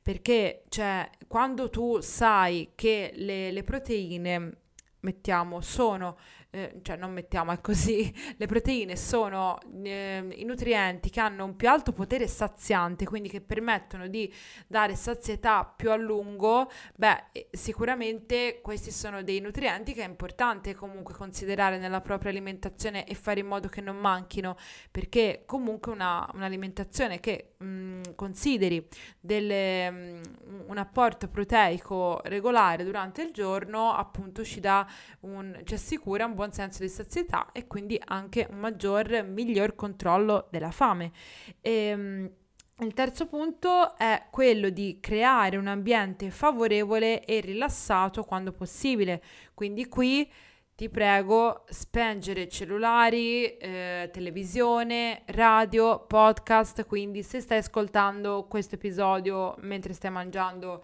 perché 0.00 0.64
cioè, 0.68 1.08
quando 1.28 1.68
tu 1.68 2.00
sai 2.00 2.72
che 2.74 3.12
le, 3.14 3.50
le 3.50 3.62
proteine, 3.62 4.56
mettiamo, 5.00 5.60
sono 5.60 6.16
eh, 6.50 6.80
cioè 6.82 6.96
non 6.96 7.12
mettiamo, 7.12 7.56
così, 7.60 8.12
le 8.36 8.46
proteine 8.46 8.96
sono 8.96 9.58
eh, 9.82 10.26
i 10.36 10.44
nutrienti 10.44 11.08
che 11.08 11.20
hanno 11.20 11.44
un 11.44 11.56
più 11.56 11.68
alto 11.68 11.92
potere 11.92 12.26
saziante, 12.26 13.04
quindi 13.04 13.28
che 13.28 13.40
permettono 13.40 14.08
di 14.08 14.32
dare 14.66 14.96
sazietà 14.96 15.64
più 15.64 15.90
a 15.90 15.96
lungo, 15.96 16.70
beh, 16.96 17.24
eh, 17.32 17.48
sicuramente 17.52 18.60
questi 18.62 18.90
sono 18.90 19.22
dei 19.22 19.40
nutrienti 19.40 19.92
che 19.92 20.02
è 20.02 20.08
importante 20.08 20.74
comunque 20.74 21.14
considerare 21.14 21.78
nella 21.78 22.00
propria 22.00 22.30
alimentazione 22.30 23.06
e 23.06 23.14
fare 23.14 23.40
in 23.40 23.46
modo 23.46 23.68
che 23.68 23.80
non 23.80 23.96
manchino, 23.96 24.56
perché 24.90 25.44
comunque 25.46 25.92
una, 25.92 26.28
un'alimentazione 26.34 27.20
che 27.20 27.54
mh, 27.58 27.64
mm, 27.64 28.02
consideri 28.16 28.86
delle, 29.20 29.90
mh, 29.90 30.20
mm, 30.48 30.60
un 30.66 30.78
apporto 30.78 31.28
proteico 31.28 32.20
regolare 32.24 32.84
durante 32.84 33.22
il 33.22 33.30
giorno, 33.32 33.92
appunto 33.92 34.44
ci 34.44 34.58
dà 34.60 34.86
un, 35.20 35.60
ci 35.64 35.74
assicura 35.74 36.24
un 36.24 36.34
buon 36.40 36.52
senso 36.52 36.80
di 36.80 36.88
sazietà 36.88 37.52
e 37.52 37.66
quindi 37.66 38.00
anche 38.02 38.46
un 38.50 38.60
maggior, 38.60 39.24
miglior 39.24 39.74
controllo 39.74 40.48
della 40.50 40.70
fame. 40.70 41.12
E, 41.60 41.70
ehm, 41.70 42.30
il 42.78 42.94
terzo 42.94 43.26
punto 43.26 43.94
è 43.98 44.28
quello 44.30 44.70
di 44.70 45.00
creare 45.02 45.58
un 45.58 45.66
ambiente 45.66 46.30
favorevole 46.30 47.26
e 47.26 47.40
rilassato 47.40 48.24
quando 48.24 48.52
possibile. 48.52 49.22
Quindi 49.52 49.86
qui 49.86 50.26
ti 50.74 50.88
prego 50.88 51.64
spengere 51.68 52.48
cellulari, 52.48 53.58
eh, 53.58 54.08
televisione, 54.10 55.24
radio, 55.26 56.06
podcast. 56.06 56.86
Quindi 56.86 57.22
se 57.22 57.40
stai 57.40 57.58
ascoltando 57.58 58.46
questo 58.48 58.76
episodio 58.76 59.56
mentre 59.58 59.92
stai 59.92 60.10
mangiando 60.10 60.82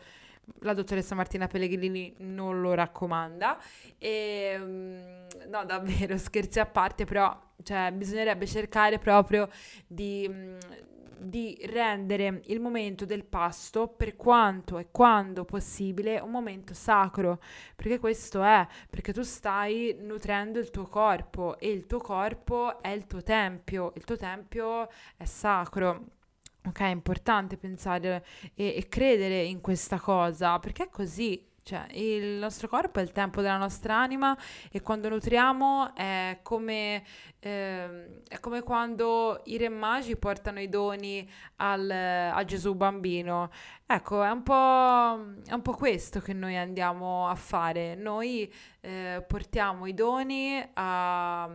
la 0.61 0.75
dottoressa 0.75 1.15
Martina 1.15 1.47
Pellegrini 1.47 2.15
non 2.19 2.61
lo 2.61 2.75
raccomanda. 2.75 3.59
E, 3.99 4.51
ehm, 4.55 5.27
no, 5.49 5.65
davvero, 5.65 6.17
scherzi 6.19 6.61
a 6.61 6.67
parte, 6.67 7.05
però 7.05 7.37
cioè, 7.63 7.93
bisognerebbe 7.93 8.47
cercare 8.47 8.99
proprio 8.99 9.49
di, 9.87 10.31
di 11.19 11.59
rendere 11.67 12.43
il 12.47 12.61
momento 12.61 13.05
del 13.05 13.25
pasto, 13.25 13.89
per 13.89 14.17
quanto 14.17 14.79
e 14.79 14.89
quando 14.91 15.45
possibile, 15.45 16.21
un 16.21 16.31
momento 16.31 16.75
sacro, 16.75 17.41
perché 17.75 17.99
questo 17.99 18.43
è, 18.43 18.67
perché 18.89 19.13
tu 19.13 19.23
stai 19.23 19.97
nutrendo 20.01 20.59
il 20.59 20.71
tuo 20.71 20.87
corpo 20.87 21.59
e 21.59 21.71
il 21.71 21.87
tuo 21.87 21.99
corpo 21.99 22.81
è 22.83 22.89
il 22.89 23.07
tuo 23.07 23.23
tempio, 23.23 23.93
il 23.97 24.05
tuo 24.05 24.17
tempio 24.17 24.89
è 25.17 25.25
sacro. 25.25 26.15
Ok, 26.67 26.81
è 26.81 26.87
importante 26.87 27.57
pensare 27.57 28.25
e, 28.55 28.75
e 28.77 28.89
credere 28.89 29.43
in 29.43 29.61
questa 29.61 30.01
cosa, 30.01 30.59
perché 30.59 30.85
è 30.85 30.89
così, 30.89 31.47
cioè, 31.63 31.87
il 31.93 32.39
nostro 32.39 32.67
corpo 32.67 32.99
è 32.99 33.03
il 33.03 33.13
tempo 33.13 33.41
della 33.41 33.57
nostra 33.57 33.97
anima 33.97 34.37
e 34.71 34.83
quando 34.83 35.09
nutriamo 35.09 35.95
è 35.95 36.39
come, 36.43 37.05
eh, 37.39 38.23
è 38.27 38.41
come 38.41 38.63
quando 38.63 39.43
i 39.45 39.57
re 39.59 39.69
magi 39.69 40.17
portano 40.17 40.61
i 40.61 40.69
doni 40.69 41.29
al, 41.57 41.89
a 41.89 42.45
Gesù 42.45 42.75
bambino. 42.75 43.51
Ecco, 43.87 44.23
è 44.25 44.31
un, 44.31 44.43
è 45.45 45.53
un 45.53 45.63
po', 45.63 45.73
questo 45.73 46.21
che 46.21 46.33
noi 46.33 46.57
andiamo 46.57 47.29
a 47.29 47.35
fare. 47.37 47.95
Noi 47.95 48.53
eh, 48.87 49.25
portiamo 49.27 49.87
i 49.87 49.95
doni 49.95 50.65
a, 50.75 51.51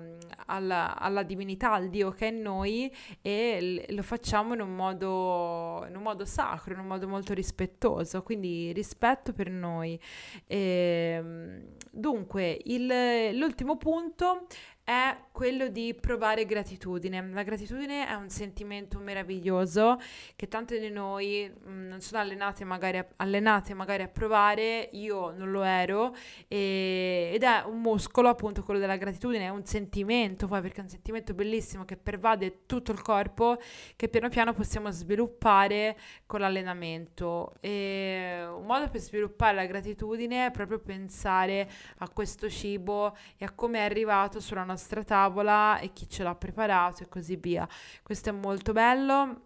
alla, 0.48 0.98
alla, 0.98 1.24
divinità, 1.24 1.72
al 1.72 1.88
Dio 1.88 2.12
che 2.12 2.28
è 2.28 2.32
in 2.32 2.41
noi 2.41 2.94
e 3.22 3.86
lo 3.89 4.04
facciamo 4.04 4.54
in 4.54 4.60
un, 4.60 4.76
modo, 4.76 5.86
in 5.88 5.96
un 5.96 6.02
modo 6.02 6.26
sacro, 6.26 6.74
in 6.74 6.80
un 6.80 6.88
modo 6.88 7.08
molto 7.08 7.34
rispettoso. 7.34 8.22
Quindi 8.22 8.74
rispetto 8.74 9.32
per 9.32 9.50
noi. 9.50 9.98
E, 10.46 11.15
ehm, 11.17 11.63
dunque, 11.89 12.60
il, 12.65 13.30
l'ultimo 13.38 13.78
punto 13.78 14.48
è 14.91 15.17
quello 15.32 15.69
di 15.69 15.95
provare 15.99 16.45
gratitudine. 16.45 17.25
La 17.32 17.43
gratitudine 17.43 18.06
è 18.06 18.13
un 18.13 18.30
sentimento 18.30 18.99
meraviglioso 18.99 19.97
che 20.36 20.49
tante 20.49 20.80
di 20.80 20.89
noi 20.89 21.49
mh, 21.49 21.71
mm, 21.71 21.88
non 21.88 22.01
sono 22.01 22.21
allenate 22.21 22.65
magari, 22.65 22.97
a, 22.97 23.08
allenate 23.15 23.73
magari 23.73 24.04
a 24.04 24.10
provare, 24.10 24.89
io 24.91 25.32
non 25.32 25.49
lo 25.49 25.63
ero, 25.63 26.13
e, 26.47 27.32
ed 27.34 27.43
è 27.43 27.63
un 27.65 27.80
muscolo 27.80 28.27
appunto 28.27 28.63
quello 28.63 28.80
della 28.80 28.97
gratitudine, 28.97 29.45
è 29.45 29.49
un 29.49 29.65
sentimento 29.65 30.47
poi 30.47 30.62
perché 30.62 30.82
è 30.82 30.84
un 30.84 30.89
sentimento 30.89 31.34
bellissimo 31.34 31.86
che 31.86 31.95
pervade 31.95 32.65
tutto 32.65 32.91
il 32.91 33.01
corpo 33.01 33.58
che 33.95 34.10
piano 34.10 34.27
piano 34.27 34.54
possiamo 34.54 34.91
sviluppare 34.91 35.97
con 36.25 36.41
l'allenamento. 36.41 37.54
E 37.62 38.45
un 38.54 38.65
modo 38.65 38.89
per 38.89 38.99
sviluppare 38.99 39.56
la 39.56 39.65
gratitudine 39.65 40.47
è 40.47 40.51
proprio 40.51 40.80
pensare 40.80 41.69
a 41.99 42.10
questo 42.10 42.49
cibo 42.49 43.15
e 43.38 43.45
a 43.45 43.51
come 43.51 43.80
è 43.80 43.82
arrivato 43.84 44.39
sulla 44.41 44.63
nostra 44.63 44.80
tavola 45.06 45.80
e 45.80 45.94
chi 45.94 46.10
ce 46.10 46.24
l'ha 46.24 46.36
preparato 46.36 47.04
e 47.04 47.10
così 47.10 47.36
via. 47.36 47.67
Questo 48.04 48.30
è 48.30 48.32
molto 48.32 48.74
bello 48.74 49.41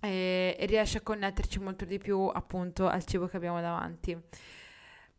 e, 0.00 0.56
e 0.58 0.66
riesce 0.66 0.98
a 0.98 1.00
connetterci 1.00 1.58
molto 1.60 1.84
di 1.84 1.98
più 1.98 2.30
appunto 2.32 2.86
al 2.88 3.04
cibo 3.04 3.26
che 3.26 3.36
abbiamo 3.36 3.60
davanti. 3.60 4.16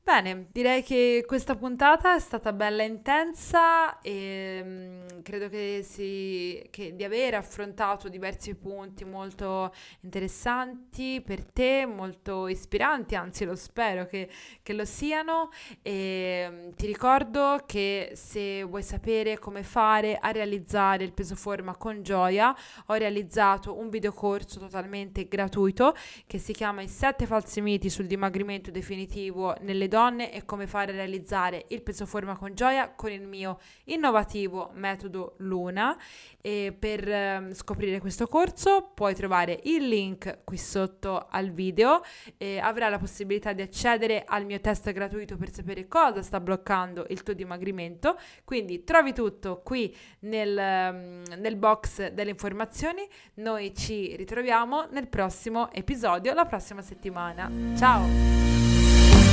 Bene, 0.07 0.47
direi 0.53 0.83
che 0.83 1.25
questa 1.27 1.57
puntata 1.57 2.15
è 2.15 2.19
stata 2.19 2.53
bella 2.53 2.81
intensa 2.81 3.99
e 3.99 4.63
mh, 4.63 5.21
credo 5.21 5.49
che, 5.49 5.81
si, 5.83 6.65
che 6.69 6.95
di 6.95 7.03
aver 7.03 7.33
affrontato 7.33 8.07
diversi 8.07 8.55
punti 8.55 9.03
molto 9.03 9.73
interessanti 9.99 11.21
per 11.21 11.43
te, 11.43 11.85
molto 11.85 12.47
ispiranti, 12.47 13.15
anzi 13.15 13.43
lo 13.43 13.57
spero 13.57 14.05
che, 14.05 14.29
che 14.63 14.71
lo 14.71 14.85
siano. 14.85 15.49
E, 15.81 16.47
mh, 16.69 16.75
ti 16.75 16.85
ricordo 16.85 17.63
che 17.65 18.13
se 18.15 18.63
vuoi 18.63 18.83
sapere 18.83 19.37
come 19.39 19.61
fare 19.61 20.15
a 20.15 20.31
realizzare 20.31 21.03
il 21.03 21.11
peso 21.11 21.35
forma 21.35 21.75
con 21.75 22.01
gioia, 22.01 22.55
ho 22.85 22.93
realizzato 22.93 23.77
un 23.77 23.89
videocorso 23.89 24.57
totalmente 24.57 25.27
gratuito 25.27 25.93
che 26.25 26.37
si 26.37 26.53
chiama 26.53 26.81
I 26.81 26.87
7 26.87 27.25
falsi 27.25 27.59
miti 27.59 27.89
sul 27.89 28.07
dimagrimento 28.07 28.71
definitivo 28.71 29.53
nelle 29.59 29.89
donne 29.89 29.95
donne 29.97 30.31
e 30.31 30.45
come 30.45 30.67
fare 30.67 30.91
a 30.91 30.95
realizzare 30.95 31.65
il 31.69 31.81
peso 31.81 32.05
forma 32.05 32.37
con 32.37 32.53
gioia 32.53 32.91
con 32.91 33.09
il 33.09 33.25
mio 33.25 33.59
innovativo 33.85 34.69
metodo 34.73 35.33
Luna. 35.37 35.97
E 36.39 36.75
per 36.77 37.09
eh, 37.09 37.49
scoprire 37.53 37.99
questo 37.99 38.27
corso 38.27 38.91
puoi 38.93 39.15
trovare 39.15 39.59
il 39.63 39.87
link 39.87 40.43
qui 40.43 40.57
sotto 40.57 41.27
al 41.29 41.49
video 41.49 42.01
e 42.37 42.59
avrai 42.59 42.91
la 42.91 42.99
possibilità 42.99 43.53
di 43.53 43.63
accedere 43.63 44.23
al 44.25 44.45
mio 44.45 44.61
test 44.61 44.91
gratuito 44.93 45.35
per 45.35 45.51
sapere 45.51 45.87
cosa 45.87 46.21
sta 46.21 46.39
bloccando 46.39 47.07
il 47.09 47.23
tuo 47.23 47.33
dimagrimento. 47.33 48.17
Quindi 48.45 48.83
trovi 48.83 49.13
tutto 49.13 49.61
qui 49.63 49.93
nel, 50.19 50.57
ehm, 50.57 51.23
nel 51.37 51.55
box 51.55 52.11
delle 52.11 52.29
informazioni. 52.29 53.05
Noi 53.35 53.73
ci 53.75 54.15
ritroviamo 54.15 54.87
nel 54.91 55.07
prossimo 55.07 55.71
episodio 55.71 56.33
la 56.33 56.45
prossima 56.45 56.83
settimana. 56.83 57.51
Ciao! 57.75 58.76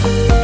Thank 0.04 0.28
you. 0.28 0.34